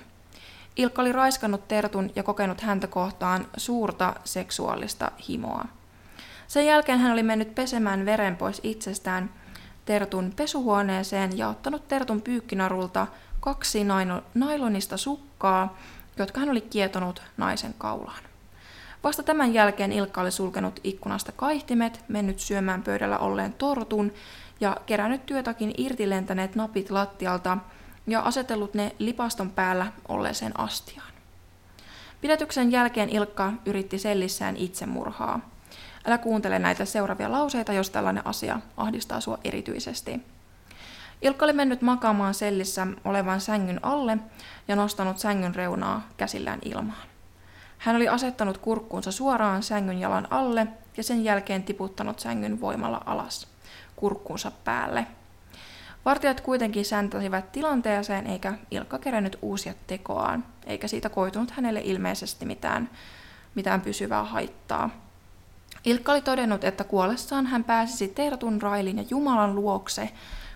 Ilkka 0.75 1.01
oli 1.01 1.11
raiskannut 1.11 1.67
Tertun 1.67 2.11
ja 2.15 2.23
kokenut 2.23 2.61
häntä 2.61 2.87
kohtaan 2.87 3.47
suurta 3.57 4.15
seksuaalista 4.23 5.11
himoa. 5.29 5.65
Sen 6.47 6.65
jälkeen 6.65 6.99
hän 6.99 7.11
oli 7.11 7.23
mennyt 7.23 7.55
pesemään 7.55 8.05
veren 8.05 8.35
pois 8.35 8.61
itsestään 8.63 9.29
Tertun 9.85 10.33
pesuhuoneeseen 10.35 11.37
ja 11.37 11.49
ottanut 11.49 11.87
Tertun 11.87 12.21
pyykkinarulta 12.21 13.07
kaksi 13.43 13.85
nailonista 14.33 14.97
sukkaa, 14.97 15.77
jotka 16.17 16.39
hän 16.39 16.49
oli 16.49 16.61
kietonut 16.61 17.21
naisen 17.37 17.75
kaulaan. 17.77 18.23
Vasta 19.03 19.23
tämän 19.23 19.53
jälkeen 19.53 19.91
Ilkka 19.91 20.21
oli 20.21 20.31
sulkenut 20.31 20.79
ikkunasta 20.83 21.31
kaihtimet, 21.31 21.99
mennyt 22.07 22.39
syömään 22.39 22.83
pöydällä 22.83 23.17
olleen 23.17 23.53
tortun 23.53 24.11
ja 24.61 24.77
kerännyt 24.85 25.25
työtakin 25.25 25.73
irti 25.77 26.09
lentäneet 26.09 26.55
napit 26.55 26.91
lattialta 26.91 27.57
ja 28.07 28.21
asetellut 28.21 28.73
ne 28.73 28.95
lipaston 28.99 29.51
päällä 29.51 29.91
olleeseen 30.07 30.59
astiaan. 30.59 31.13
Pidätyksen 32.21 32.71
jälkeen 32.71 33.09
Ilkka 33.09 33.53
yritti 33.65 33.99
sellissään 33.99 34.57
itsemurhaa. 34.57 35.39
Älä 36.05 36.17
kuuntele 36.17 36.59
näitä 36.59 36.85
seuraavia 36.85 37.31
lauseita, 37.31 37.73
jos 37.73 37.89
tällainen 37.89 38.27
asia 38.27 38.59
ahdistaa 38.77 39.21
sua 39.21 39.37
erityisesti. 39.43 40.32
Ilkka 41.23 41.45
oli 41.45 41.53
mennyt 41.53 41.81
makaamaan 41.81 42.33
sellissä 42.33 42.87
olevan 43.05 43.41
sängyn 43.41 43.79
alle 43.83 44.17
ja 44.67 44.75
nostanut 44.75 45.17
sängyn 45.17 45.55
reunaa 45.55 46.07
käsillään 46.17 46.59
ilmaan. 46.65 47.07
Hän 47.77 47.95
oli 47.95 48.07
asettanut 48.07 48.57
kurkkuunsa 48.57 49.11
suoraan 49.11 49.63
sängyn 49.63 49.99
jalan 49.99 50.27
alle 50.29 50.67
ja 50.97 51.03
sen 51.03 51.23
jälkeen 51.23 51.63
tiputtanut 51.63 52.19
sängyn 52.19 52.61
voimalla 52.61 53.01
alas, 53.05 53.47
kurkkuunsa 53.95 54.51
päälle. 54.63 55.07
Vartijat 56.05 56.41
kuitenkin 56.41 56.85
säntäsivät 56.85 57.51
tilanteeseen 57.51 58.27
eikä 58.27 58.53
Ilkka 58.71 58.99
kerännyt 58.99 59.37
uusia 59.41 59.73
tekoaan, 59.87 60.45
eikä 60.65 60.87
siitä 60.87 61.09
koitunut 61.09 61.51
hänelle 61.51 61.81
ilmeisesti 61.83 62.45
mitään, 62.45 62.89
mitään 63.55 63.81
pysyvää 63.81 64.23
haittaa. 64.23 64.89
Ilkka 65.85 66.11
oli 66.11 66.21
todennut, 66.21 66.63
että 66.63 66.83
kuollessaan 66.83 67.45
hän 67.45 67.63
pääsisi 67.63 68.07
Tertun 68.07 68.61
Railin 68.61 68.97
ja 68.97 69.03
Jumalan 69.09 69.55
luokse, 69.55 70.09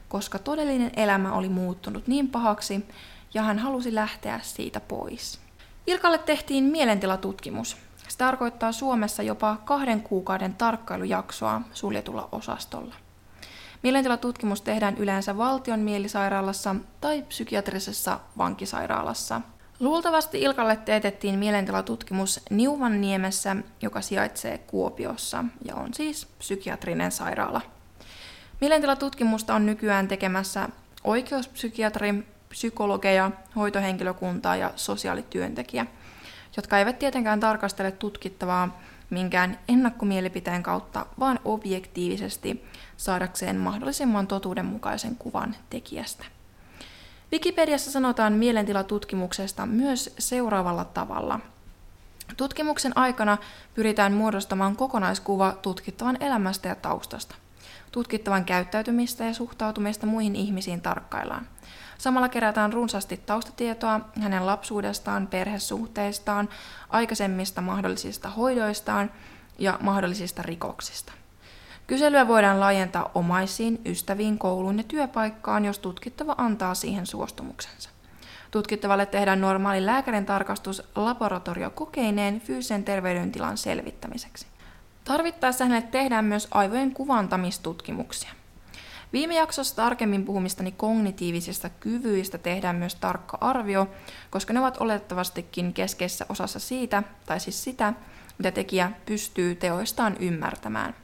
koska 0.09 0.39
todellinen 0.39 0.91
elämä 0.95 1.33
oli 1.33 1.49
muuttunut 1.49 2.07
niin 2.07 2.27
pahaksi 2.29 2.85
ja 3.33 3.43
hän 3.43 3.59
halusi 3.59 3.95
lähteä 3.95 4.39
siitä 4.43 4.79
pois. 4.79 5.39
Ilkalle 5.87 6.17
tehtiin 6.17 6.63
mielentilatutkimus. 6.63 7.77
Se 8.07 8.17
tarkoittaa 8.17 8.71
Suomessa 8.71 9.23
jopa 9.23 9.57
kahden 9.65 10.01
kuukauden 10.01 10.53
tarkkailujaksoa 10.53 11.61
suljetulla 11.73 12.29
osastolla. 12.31 12.95
Mielentilatutkimus 13.83 14.61
tehdään 14.61 14.97
yleensä 14.97 15.37
valtion 15.37 15.79
mielisairaalassa 15.79 16.75
tai 17.01 17.21
psykiatrisessa 17.21 18.19
vankisairaalassa. 18.37 19.41
Luultavasti 19.79 20.41
Ilkalle 20.41 20.75
teetettiin 20.75 21.39
mielentilatutkimus 21.39 22.39
Niuvanniemessä, 22.49 23.55
joka 23.81 24.01
sijaitsee 24.01 24.57
Kuopiossa 24.57 25.45
ja 25.65 25.75
on 25.75 25.93
siis 25.93 26.25
psykiatrinen 26.25 27.11
sairaala. 27.11 27.61
Mielentilatutkimusta 28.61 29.55
on 29.55 29.65
nykyään 29.65 30.07
tekemässä 30.07 30.69
oikeuspsykiatri, 31.03 32.23
psykologeja, 32.49 33.31
hoitohenkilökuntaa 33.55 34.55
ja 34.55 34.73
sosiaalityöntekijä, 34.75 35.85
jotka 36.57 36.79
eivät 36.79 36.99
tietenkään 36.99 37.39
tarkastele 37.39 37.91
tutkittavaa 37.91 38.81
minkään 39.09 39.59
ennakkomielipiteen 39.67 40.63
kautta, 40.63 41.05
vaan 41.19 41.39
objektiivisesti 41.45 42.65
saadakseen 42.97 43.55
mahdollisimman 43.55 44.27
totuudenmukaisen 44.27 45.15
kuvan 45.15 45.55
tekijästä. 45.69 46.25
Wikipediassa 47.31 47.91
sanotaan 47.91 48.33
mielentilatutkimuksesta 48.33 49.65
myös 49.65 50.13
seuraavalla 50.19 50.85
tavalla. 50.85 51.39
Tutkimuksen 52.37 52.97
aikana 52.97 53.37
pyritään 53.73 54.13
muodostamaan 54.13 54.75
kokonaiskuva 54.75 55.51
tutkittavan 55.61 56.17
elämästä 56.19 56.67
ja 56.67 56.75
taustasta. 56.75 57.35
Tutkittavan 57.91 58.45
käyttäytymistä 58.45 59.23
ja 59.23 59.33
suhtautumista 59.33 60.05
muihin 60.05 60.35
ihmisiin 60.35 60.81
tarkkaillaan. 60.81 61.47
Samalla 61.97 62.29
kerätään 62.29 62.73
runsaasti 62.73 63.17
taustatietoa 63.17 63.99
hänen 64.21 64.45
lapsuudestaan, 64.45 65.27
perhesuhteistaan, 65.27 66.49
aikaisemmista 66.89 67.61
mahdollisista 67.61 68.29
hoidoistaan 68.29 69.11
ja 69.59 69.77
mahdollisista 69.81 70.41
rikoksista. 70.41 71.13
Kyselyä 71.87 72.27
voidaan 72.27 72.59
laajentaa 72.59 73.11
omaisiin, 73.15 73.81
ystäviin, 73.85 74.37
kouluun 74.37 74.77
ja 74.77 74.83
työpaikkaan, 74.83 75.65
jos 75.65 75.79
tutkittava 75.79 76.35
antaa 76.37 76.75
siihen 76.75 77.05
suostumuksensa. 77.05 77.89
Tutkittavalle 78.51 79.05
tehdään 79.05 79.41
normaali 79.41 79.85
lääkärin 79.85 80.25
tarkastus 80.25 80.83
laboratoriokokeineen 80.95 82.41
fyysisen 82.41 82.83
terveydentilan 82.83 83.57
selvittämiseksi. 83.57 84.47
Tarvittaessa 85.07 85.65
hänelle 85.65 85.87
tehdään 85.91 86.25
myös 86.25 86.47
aivojen 86.51 86.93
kuvantamistutkimuksia. 86.93 88.29
Viime 89.13 89.35
jaksossa 89.35 89.75
tarkemmin 89.75 90.25
puhumistani 90.25 90.71
kognitiivisista 90.71 91.69
kyvyistä 91.69 92.37
tehdään 92.37 92.75
myös 92.75 92.95
tarkka 92.95 93.37
arvio, 93.41 93.87
koska 94.29 94.53
ne 94.53 94.59
ovat 94.59 94.77
olettavastikin 94.79 95.73
keskeisessä 95.73 96.25
osassa 96.29 96.59
siitä, 96.59 97.03
tai 97.25 97.39
siis 97.39 97.63
sitä, 97.63 97.93
mitä 98.37 98.51
tekijä 98.51 98.91
pystyy 99.05 99.55
teoistaan 99.55 100.17
ymmärtämään. 100.19 100.95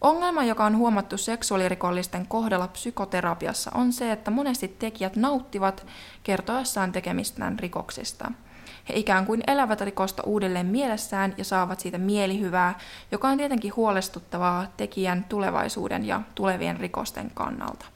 Ongelma, 0.00 0.44
joka 0.44 0.64
on 0.64 0.76
huomattu 0.76 1.18
seksuaalirikollisten 1.18 2.26
kohdalla 2.26 2.68
psykoterapiassa, 2.68 3.70
on 3.74 3.92
se, 3.92 4.12
että 4.12 4.30
monesti 4.30 4.68
tekijät 4.68 5.16
nauttivat 5.16 5.86
kertoessaan 6.22 6.92
tekemistään 6.92 7.58
rikoksista– 7.58 8.32
he 8.88 8.94
ikään 8.94 9.26
kuin 9.26 9.42
elävät 9.46 9.80
rikosta 9.80 10.22
uudelleen 10.22 10.66
mielessään 10.66 11.34
ja 11.36 11.44
saavat 11.44 11.80
siitä 11.80 11.98
mielihyvää, 11.98 12.78
joka 13.12 13.28
on 13.28 13.38
tietenkin 13.38 13.76
huolestuttavaa 13.76 14.66
tekijän 14.76 15.24
tulevaisuuden 15.28 16.06
ja 16.06 16.20
tulevien 16.34 16.80
rikosten 16.80 17.30
kannalta. 17.34 17.86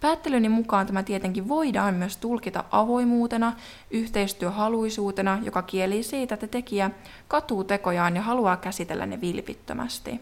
Päättelyni 0.00 0.48
mukaan 0.48 0.86
tämä 0.86 1.02
tietenkin 1.02 1.48
voidaan 1.48 1.94
myös 1.94 2.16
tulkita 2.16 2.64
avoimuutena, 2.70 3.52
yhteistyöhaluisuutena, 3.90 5.38
joka 5.42 5.62
kieli 5.62 6.02
siitä, 6.02 6.34
että 6.34 6.46
tekijä 6.46 6.90
katuu 7.28 7.64
tekojaan 7.64 8.16
ja 8.16 8.22
haluaa 8.22 8.56
käsitellä 8.56 9.06
ne 9.06 9.20
vilpittömästi. 9.20 10.20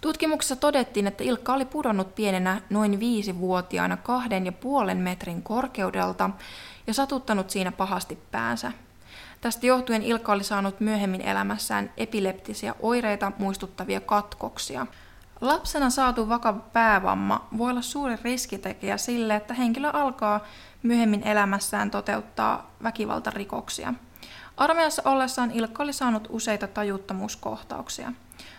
Tutkimuksessa 0.00 0.56
todettiin, 0.56 1.06
että 1.06 1.24
Ilkka 1.24 1.54
oli 1.54 1.64
pudonnut 1.64 2.14
pienenä 2.14 2.60
noin 2.70 3.00
viisivuotiaana 3.00 3.96
kahden 3.96 4.46
ja 4.46 4.52
puolen 4.52 4.98
metrin 4.98 5.42
korkeudelta 5.42 6.30
ja 6.86 6.94
satuttanut 6.94 7.50
siinä 7.50 7.72
pahasti 7.72 8.18
päänsä. 8.30 8.72
Tästä 9.40 9.66
johtuen 9.66 10.02
Ilkka 10.02 10.32
oli 10.32 10.44
saanut 10.44 10.80
myöhemmin 10.80 11.20
elämässään 11.20 11.92
epileptisiä 11.96 12.74
oireita 12.80 13.32
muistuttavia 13.38 14.00
katkoksia. 14.00 14.86
Lapsena 15.40 15.90
saatu 15.90 16.28
vakava 16.28 16.58
päävamma 16.58 17.48
voi 17.58 17.70
olla 17.70 17.82
suuri 17.82 18.16
riskitekijä 18.24 18.96
sille, 18.96 19.36
että 19.36 19.54
henkilö 19.54 19.90
alkaa 19.92 20.40
myöhemmin 20.82 21.22
elämässään 21.22 21.90
toteuttaa 21.90 22.70
väkivaltarikoksia. 22.82 23.94
Armeijassa 24.56 25.02
ollessaan 25.04 25.50
Ilkka 25.50 25.82
oli 25.82 25.92
saanut 25.92 26.28
useita 26.30 26.66
tajuttomuuskohtauksia. 26.66 28.12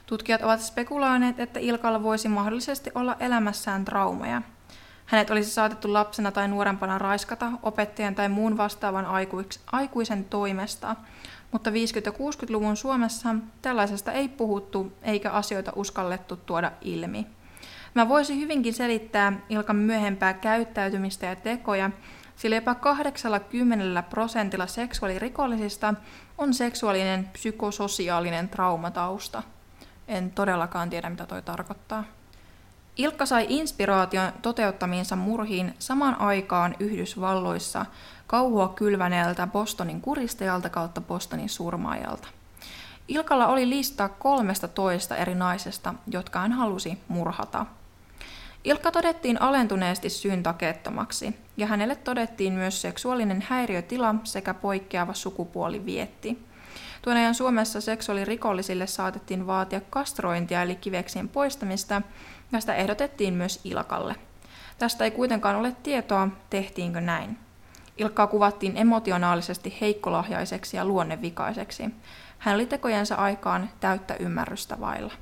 Tutkijat 0.05 0.41
ovat 0.41 0.61
spekuloineet, 0.61 1.39
että 1.39 1.59
Ilkalla 1.59 2.03
voisi 2.03 2.27
mahdollisesti 2.27 2.91
olla 2.95 3.15
elämässään 3.19 3.85
traumeja. 3.85 4.41
Hänet 5.11 5.29
olisi 5.29 5.49
saatettu 5.49 5.93
lapsena 5.93 6.31
tai 6.31 6.47
nuorempana 6.47 6.97
raiskata 6.97 7.51
opettajan 7.63 8.15
tai 8.15 8.29
muun 8.29 8.57
vastaavan 8.57 9.05
aikuisen 9.71 10.25
toimesta, 10.25 10.95
mutta 11.51 11.69
50- 11.69 11.73
ja 12.05 12.11
60-luvun 12.11 12.77
Suomessa 12.77 13.35
tällaisesta 13.61 14.11
ei 14.11 14.27
puhuttu 14.27 14.93
eikä 15.01 15.31
asioita 15.31 15.73
uskallettu 15.75 16.35
tuoda 16.35 16.71
ilmi. 16.81 17.27
Mä 17.93 18.09
voisin 18.09 18.39
hyvinkin 18.39 18.73
selittää 18.73 19.33
Ilkan 19.49 19.75
myöhempää 19.75 20.33
käyttäytymistä 20.33 21.25
ja 21.25 21.35
tekoja, 21.35 21.89
sillä 22.35 22.55
jopa 22.55 22.75
80 22.75 24.03
prosentilla 24.03 24.67
seksuaalirikollisista 24.67 25.93
on 26.37 26.53
seksuaalinen 26.53 27.29
psykososiaalinen 27.33 28.49
traumatausta. 28.49 29.43
En 30.07 30.31
todellakaan 30.31 30.89
tiedä, 30.89 31.09
mitä 31.09 31.25
toi 31.25 31.41
tarkoittaa. 31.41 32.03
Ilkka 32.97 33.25
sai 33.25 33.45
inspiraation 33.49 34.31
toteuttamiinsa 34.41 35.15
murhiin 35.15 35.73
samaan 35.79 36.21
aikaan 36.21 36.75
Yhdysvalloissa 36.79 37.85
kauhua 38.27 38.67
kylväneeltä 38.67 39.47
Bostonin 39.47 40.01
kuristajalta 40.01 40.69
kautta 40.69 41.01
Bostonin 41.01 41.49
surmaajalta. 41.49 42.27
Ilkalla 43.07 43.47
oli 43.47 43.69
lista 43.69 44.09
kolmesta 44.09 44.67
toista 44.67 45.15
eri 45.15 45.35
naisesta, 45.35 45.93
jotka 46.07 46.39
hän 46.39 46.51
halusi 46.51 46.97
murhata. 47.07 47.65
Ilkka 48.63 48.91
todettiin 48.91 49.41
alentuneesti 49.41 50.09
syyntakeettomaksi, 50.09 51.35
ja 51.57 51.67
hänelle 51.67 51.95
todettiin 51.95 52.53
myös 52.53 52.81
seksuaalinen 52.81 53.45
häiriötila 53.49 54.15
sekä 54.23 54.53
poikkeava 54.53 55.13
sukupuolivietti. 55.13 56.45
Tuon 57.01 57.17
ajan 57.17 57.35
Suomessa 57.35 57.81
seksuaalirikollisille 57.81 58.87
saatettiin 58.87 59.47
vaatia 59.47 59.81
kastrointia 59.89 60.61
eli 60.61 60.75
kiveksien 60.75 61.29
poistamista, 61.29 62.01
ja 62.51 62.59
sitä 62.59 62.75
ehdotettiin 62.75 63.33
myös 63.33 63.59
Ilkalle. 63.63 64.15
Tästä 64.79 65.03
ei 65.03 65.11
kuitenkaan 65.11 65.55
ole 65.55 65.75
tietoa, 65.83 66.27
tehtiinkö 66.49 67.01
näin. 67.01 67.37
Ilkkaa 67.97 68.27
kuvattiin 68.27 68.77
emotionaalisesti 68.77 69.77
heikkolahjaiseksi 69.81 70.77
ja 70.77 70.85
luonnevikaiseksi. 70.85 71.83
Hän 72.37 72.55
oli 72.55 72.65
tekojensa 72.65 73.15
aikaan 73.15 73.69
täyttä 73.79 74.15
ymmärrystä 74.19 74.79
vailla. 74.79 75.13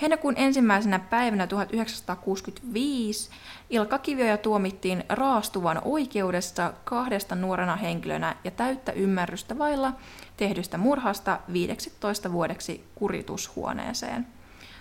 Heinäkuun 0.00 0.34
ensimmäisenä 0.36 0.98
päivänä 0.98 1.46
1965 1.46 3.30
Ilkka 3.70 3.98
Kivioja 3.98 4.38
tuomittiin 4.38 5.04
raastuvan 5.08 5.82
oikeudessa 5.84 6.72
kahdesta 6.84 7.34
nuorena 7.34 7.76
henkilönä 7.76 8.36
ja 8.44 8.50
täyttä 8.50 8.92
ymmärrystä 8.92 9.58
vailla 9.58 9.92
tehdystä 10.36 10.78
murhasta 10.78 11.40
15 11.52 12.32
vuodeksi 12.32 12.84
kuritushuoneeseen. 12.94 14.39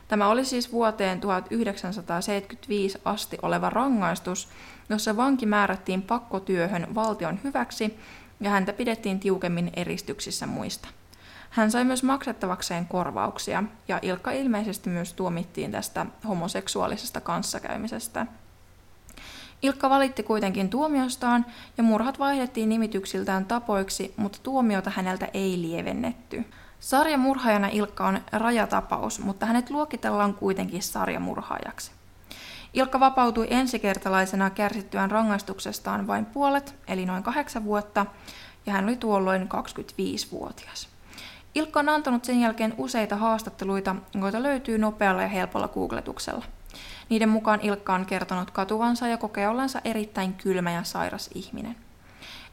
Tämä 0.10 0.28
oli 0.28 0.46
siis 0.46 0.72
vuoteen 0.72 1.20
1975 1.20 3.02
asti 3.06 3.38
oleva 3.42 3.70
rangaistus, 3.70 4.50
jossa 4.90 5.18
vanki 5.18 5.46
määrättiin 5.46 6.02
pakkotyöhön 6.02 6.96
valtion 6.96 7.40
hyväksi 7.44 8.00
ja 8.40 8.50
häntä 8.50 8.74
pidettiin 8.74 9.20
tiukemmin 9.20 9.72
eristyksissä 9.76 10.48
muista. 10.48 10.88
Hän 11.50 11.72
sai 11.72 11.84
myös 11.84 12.04
maksettavakseen 12.04 12.86
korvauksia, 12.86 13.64
ja 13.88 14.00
Ilkka 14.02 14.32
ilmeisesti 14.32 14.90
myös 14.90 15.14
tuomittiin 15.14 15.72
tästä 15.72 16.06
homoseksuaalisesta 16.28 17.22
kanssakäymisestä. 17.22 18.26
Ilkka 19.62 19.90
valitti 19.90 20.24
kuitenkin 20.24 20.70
tuomiostaan, 20.70 21.46
ja 21.78 21.84
murhat 21.84 22.20
vaihdettiin 22.20 22.70
nimityksiltään 22.70 23.46
tapoiksi, 23.46 24.14
mutta 24.18 24.40
tuomiota 24.44 24.90
häneltä 24.90 25.28
ei 25.34 25.62
lievennetty. 25.62 26.46
Sarjamurhaajana 26.80 27.68
Ilkka 27.68 28.08
on 28.08 28.20
rajatapaus, 28.32 29.20
mutta 29.20 29.46
hänet 29.46 29.70
luokitellaan 29.70 30.34
kuitenkin 30.34 30.84
sarjamurhaajaksi. 30.84 31.92
Ilkka 32.74 33.00
vapautui 33.00 33.48
ensikertalaisena 33.50 34.50
kärsittyään 34.50 35.12
rangaistuksestaan 35.12 36.08
vain 36.08 36.26
puolet, 36.26 36.76
eli 36.88 37.06
noin 37.06 37.24
kahdeksan 37.24 37.66
vuotta, 37.66 38.06
ja 38.66 38.74
hän 38.74 38.86
oli 38.86 38.96
tuolloin 38.96 39.42
25-vuotias. 39.42 40.90
Ilkka 41.56 41.80
on 41.80 41.90
antanut 41.90 42.26
sen 42.26 42.42
jälkeen 42.42 42.74
useita 42.78 43.16
haastatteluita, 43.16 43.96
joita 44.22 44.44
löytyy 44.44 44.78
nopealla 44.78 45.22
ja 45.22 45.28
helpolla 45.28 45.68
googletuksella. 45.68 46.46
Niiden 47.10 47.30
mukaan 47.30 47.60
Ilkka 47.62 47.94
on 47.94 48.06
kertonut 48.06 48.52
katuvansa 48.52 49.08
ja 49.08 49.18
kokee 49.18 49.48
ollensa 49.48 49.82
erittäin 49.86 50.34
kylmä 50.34 50.72
ja 50.72 50.84
sairas 50.84 51.30
ihminen. 51.36 51.76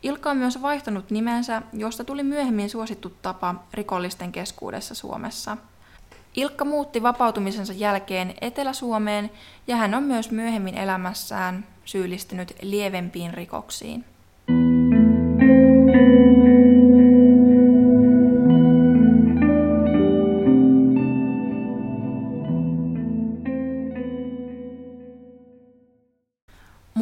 Ilkka 0.02 0.30
on 0.30 0.37
myös 0.37 0.62
vaihtanut 0.62 1.11
nimensä, 1.11 1.62
josta 1.72 2.04
tuli 2.04 2.22
myöhemmin 2.22 2.70
suosittu 2.70 3.12
tapa 3.22 3.54
rikollisten 3.74 4.32
keskuudessa 4.32 4.94
Suomessa. 4.94 5.56
Ilkka 6.35 6.64
muutti 6.64 7.02
vapautumisensa 7.02 7.72
jälkeen 7.72 8.35
Etelä-Suomeen 8.40 9.30
ja 9.66 9.76
hän 9.76 9.94
on 9.94 10.02
myös 10.02 10.30
myöhemmin 10.30 10.74
elämässään 10.74 11.66
syyllistynyt 11.85 12.54
lievempiin 12.62 13.35
rikoksiin. 13.35 14.04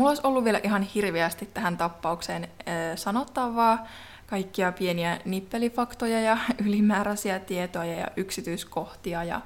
Mulla 0.05 0.11
olisi 0.11 0.27
ollut 0.27 0.45
vielä 0.45 0.61
ihan 0.65 0.83
hirveästi 0.83 1.47
tähän 1.55 1.77
tappaukseen 1.77 2.49
sanottavaa, 2.95 3.87
kaikkia 4.27 4.73
pieniä 4.73 5.21
nippelifaktoja 5.25 6.21
ja 6.21 6.39
ylimääräisiä 6.67 7.39
tietoja 7.39 7.99
ja 7.99 8.07
yksityiskohtia. 8.17 9.25
Ja, 9.25 9.41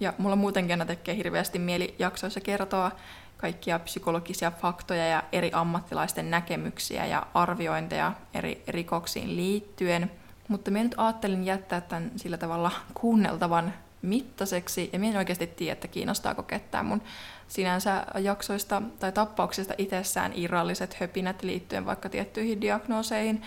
ja 0.00 0.12
mulla 0.18 0.36
muutenkin 0.36 0.72
aina 0.72 0.84
tekee 0.84 1.16
hirveästi 1.16 1.58
mieli 1.58 1.94
jaksoissa 1.98 2.40
kertoa 2.40 2.90
kaikkia 3.36 3.78
psykologisia 3.78 4.50
faktoja 4.50 5.06
ja 5.06 5.22
eri 5.32 5.50
ammattilaisten 5.54 6.30
näkemyksiä 6.30 7.06
ja 7.06 7.26
arviointeja 7.34 8.12
eri 8.34 8.62
rikoksiin 8.68 9.36
liittyen. 9.36 10.10
Mutta 10.48 10.70
minä 10.70 10.84
nyt 10.84 10.94
ajattelin 10.96 11.46
jättää 11.46 11.80
tämän 11.80 12.10
sillä 12.16 12.38
tavalla 12.38 12.70
kuunneltavan 12.94 13.72
mittaiseksi, 14.02 14.90
ja 14.92 14.98
minä 14.98 15.12
en 15.12 15.18
oikeasti 15.18 15.46
tiedä, 15.46 15.72
että 15.72 15.88
kiinnostaako 15.88 16.42
ketään 16.42 16.86
mun 16.86 17.02
sinänsä 17.48 18.06
jaksoista 18.18 18.82
tai 18.98 19.12
tappauksista 19.12 19.74
itsessään 19.78 20.32
irralliset 20.34 20.94
höpinät 20.94 21.42
liittyen 21.42 21.86
vaikka 21.86 22.08
tiettyihin 22.08 22.60
diagnooseihin. 22.60 23.42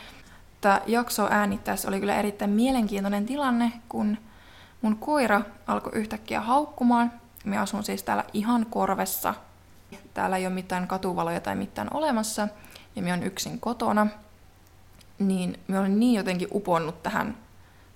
Tämä 0.62 0.82
jakso 0.88 1.28
äänittäessä 1.32 1.88
oli 1.88 2.00
kyllä 2.00 2.16
erittäin 2.16 2.52
mielenkiintoinen 2.52 3.26
tilanne, 3.26 3.72
kun 3.90 4.18
mun 4.82 4.98
koira 4.98 5.42
alkoi 5.68 5.92
yhtäkkiä 5.96 6.42
haukkumaan. 6.42 7.12
Me 7.46 7.58
asun 7.58 7.84
siis 7.84 8.04
täällä 8.04 8.26
ihan 8.34 8.66
korvessa. 8.66 9.34
Täällä 10.14 10.38
ei 10.38 10.48
ole 10.48 10.54
mitään 10.54 10.88
katuvaloja 10.88 11.40
tai 11.40 11.56
mitään 11.56 11.88
olemassa, 11.94 12.48
ja 12.96 13.02
me 13.02 13.14
on 13.14 13.24
yksin 13.24 13.60
kotona. 13.60 14.08
Niin 15.20 15.60
me 15.68 15.80
olin 15.80 16.00
niin 16.00 16.14
jotenkin 16.14 16.48
uponnut 16.52 17.04
tähän 17.04 17.38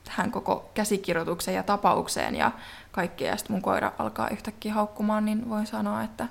tähän 0.08 0.32
koko 0.32 0.70
käsikirjoitukseen 0.74 1.56
ja 1.56 1.64
tapaukseen 1.64 2.36
ja 2.36 2.52
kaikkea. 2.92 3.32
Ja 3.32 3.38
sitten 3.38 3.54
mun 3.54 3.62
koira 3.62 3.92
alkaa 3.98 4.30
yhtäkkiä 4.30 4.74
haukkumaan, 4.74 5.26
niin 5.26 5.50
voin 5.50 5.68
sanoa, 5.68 6.04
että 6.04 6.28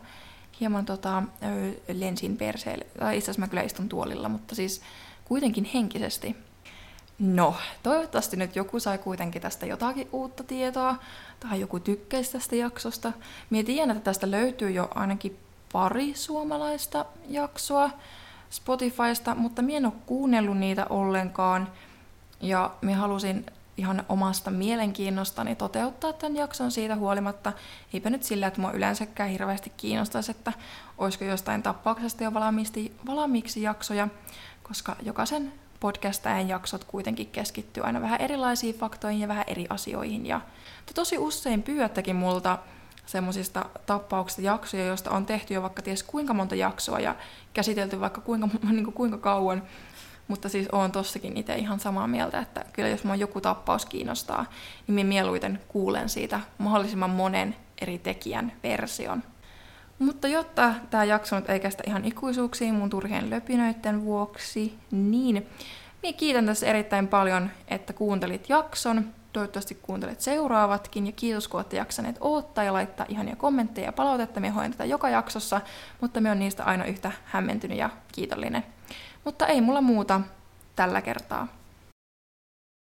hieman 0.60 0.86
tota, 0.86 1.22
lensin 1.92 2.36
perseelle. 2.36 2.86
Tai 2.98 3.18
itse 3.18 3.24
asiassa 3.30 3.40
mä 3.40 3.48
kyllä 3.48 3.62
istun 3.62 3.88
tuolilla, 3.88 4.28
mutta 4.28 4.54
siis 4.54 4.82
kuitenkin 5.24 5.64
henkisesti. 5.74 6.36
No, 7.18 7.54
toivottavasti 7.82 8.36
nyt 8.36 8.56
joku 8.56 8.80
sai 8.80 8.98
kuitenkin 8.98 9.42
tästä 9.42 9.66
jotakin 9.66 10.08
uutta 10.12 10.44
tietoa, 10.44 10.96
tai 11.40 11.60
joku 11.60 11.80
tykkäisi 11.80 12.32
tästä 12.32 12.56
jaksosta. 12.56 13.12
Mie 13.50 13.62
tiedän, 13.62 13.90
että 13.90 14.04
tästä 14.04 14.30
löytyy 14.30 14.70
jo 14.70 14.88
ainakin 14.94 15.38
pari 15.72 16.14
suomalaista 16.14 17.04
jaksoa 17.28 17.90
Spotifysta, 18.50 19.34
mutta 19.34 19.62
mie 19.62 19.76
en 19.76 19.86
ole 19.86 19.92
kuunnellut 20.06 20.58
niitä 20.58 20.86
ollenkaan. 20.90 21.68
Ja 22.40 22.70
minä 22.82 22.96
halusin 22.96 23.46
ihan 23.76 24.04
omasta 24.08 24.50
mielenkiinnostani 24.50 25.56
toteuttaa 25.56 26.12
tämän 26.12 26.36
jakson 26.36 26.70
siitä 26.70 26.96
huolimatta. 26.96 27.52
Eipä 27.94 28.10
nyt 28.10 28.22
sillä, 28.22 28.46
että 28.46 28.60
mua 28.60 28.72
yleensäkään 28.72 29.30
hirveästi 29.30 29.72
kiinnostaisi, 29.76 30.30
että 30.30 30.52
olisiko 30.98 31.24
jostain 31.24 31.62
tappauksesta 31.62 32.24
jo 32.24 32.34
valmiiksi, 32.34 32.96
valmiiksi 33.06 33.62
jaksoja, 33.62 34.08
koska 34.62 34.96
jokaisen 35.02 35.52
podcastajan 35.80 36.48
jaksot 36.48 36.84
kuitenkin 36.84 37.26
keskittyy 37.26 37.82
aina 37.82 38.00
vähän 38.00 38.20
erilaisiin 38.20 38.74
faktoihin 38.74 39.20
ja 39.20 39.28
vähän 39.28 39.44
eri 39.46 39.66
asioihin. 39.68 40.26
Ja 40.26 40.40
te 40.86 40.94
tosi 40.94 41.18
usein 41.18 41.62
pyydättekin 41.62 42.16
multa 42.16 42.58
semmoisista 43.06 43.64
tappauksista 43.86 44.42
jaksoja, 44.42 44.86
joista 44.86 45.10
on 45.10 45.26
tehty 45.26 45.54
jo 45.54 45.62
vaikka 45.62 45.82
ties 45.82 46.02
kuinka 46.02 46.34
monta 46.34 46.54
jaksoa 46.54 47.00
ja 47.00 47.16
käsitelty 47.54 48.00
vaikka 48.00 48.20
kuinka, 48.20 48.48
niin 48.70 48.84
kuin 48.84 48.94
kuinka 48.94 49.18
kauan. 49.18 49.62
Mutta 50.28 50.48
siis 50.48 50.68
oon 50.72 50.92
tossakin 50.92 51.36
itse 51.36 51.54
ihan 51.54 51.80
samaa 51.80 52.06
mieltä, 52.06 52.38
että 52.38 52.64
kyllä 52.72 52.88
jos 52.88 53.04
mua 53.04 53.16
joku 53.16 53.40
tappaus 53.40 53.86
kiinnostaa, 53.86 54.46
niin 54.86 54.94
minä 54.94 55.08
mieluiten 55.08 55.60
kuulen 55.68 56.08
siitä 56.08 56.40
mahdollisimman 56.58 57.10
monen 57.10 57.56
eri 57.80 57.98
tekijän 57.98 58.52
version. 58.62 59.22
Mutta 59.98 60.28
jotta 60.28 60.74
tämä 60.90 61.04
jakso 61.04 61.36
nyt 61.36 61.50
ei 61.50 61.60
kestä 61.60 61.82
ihan 61.86 62.04
ikuisuuksiin 62.04 62.74
mun 62.74 62.90
turhien 62.90 63.30
löpinöiden 63.30 64.04
vuoksi, 64.04 64.78
niin 64.90 65.46
minä 66.02 66.12
kiitän 66.16 66.46
tässä 66.46 66.66
erittäin 66.66 67.08
paljon, 67.08 67.50
että 67.68 67.92
kuuntelit 67.92 68.48
jakson. 68.48 69.14
Toivottavasti 69.32 69.74
kuuntelet 69.82 70.20
seuraavatkin 70.20 71.06
ja 71.06 71.12
kiitos 71.12 71.48
kun 71.48 71.58
olette 71.58 71.76
jaksaneet 71.76 72.16
odottaa 72.20 72.64
ja 72.64 72.72
laittaa 72.72 73.06
ihania 73.08 73.36
kommentteja 73.36 73.86
ja 73.86 73.92
palautetta. 73.92 74.40
Me 74.40 74.48
hoidan 74.48 74.70
tätä 74.70 74.84
joka 74.84 75.08
jaksossa, 75.08 75.60
mutta 76.00 76.20
me 76.20 76.30
on 76.30 76.38
niistä 76.38 76.64
aina 76.64 76.84
yhtä 76.84 77.12
hämmentynyt 77.24 77.78
ja 77.78 77.90
kiitollinen. 78.12 78.64
Mutta 79.26 79.46
ei 79.46 79.60
mulla 79.60 79.80
muuta 79.80 80.20
tällä 80.76 81.02
kertaa. 81.02 81.48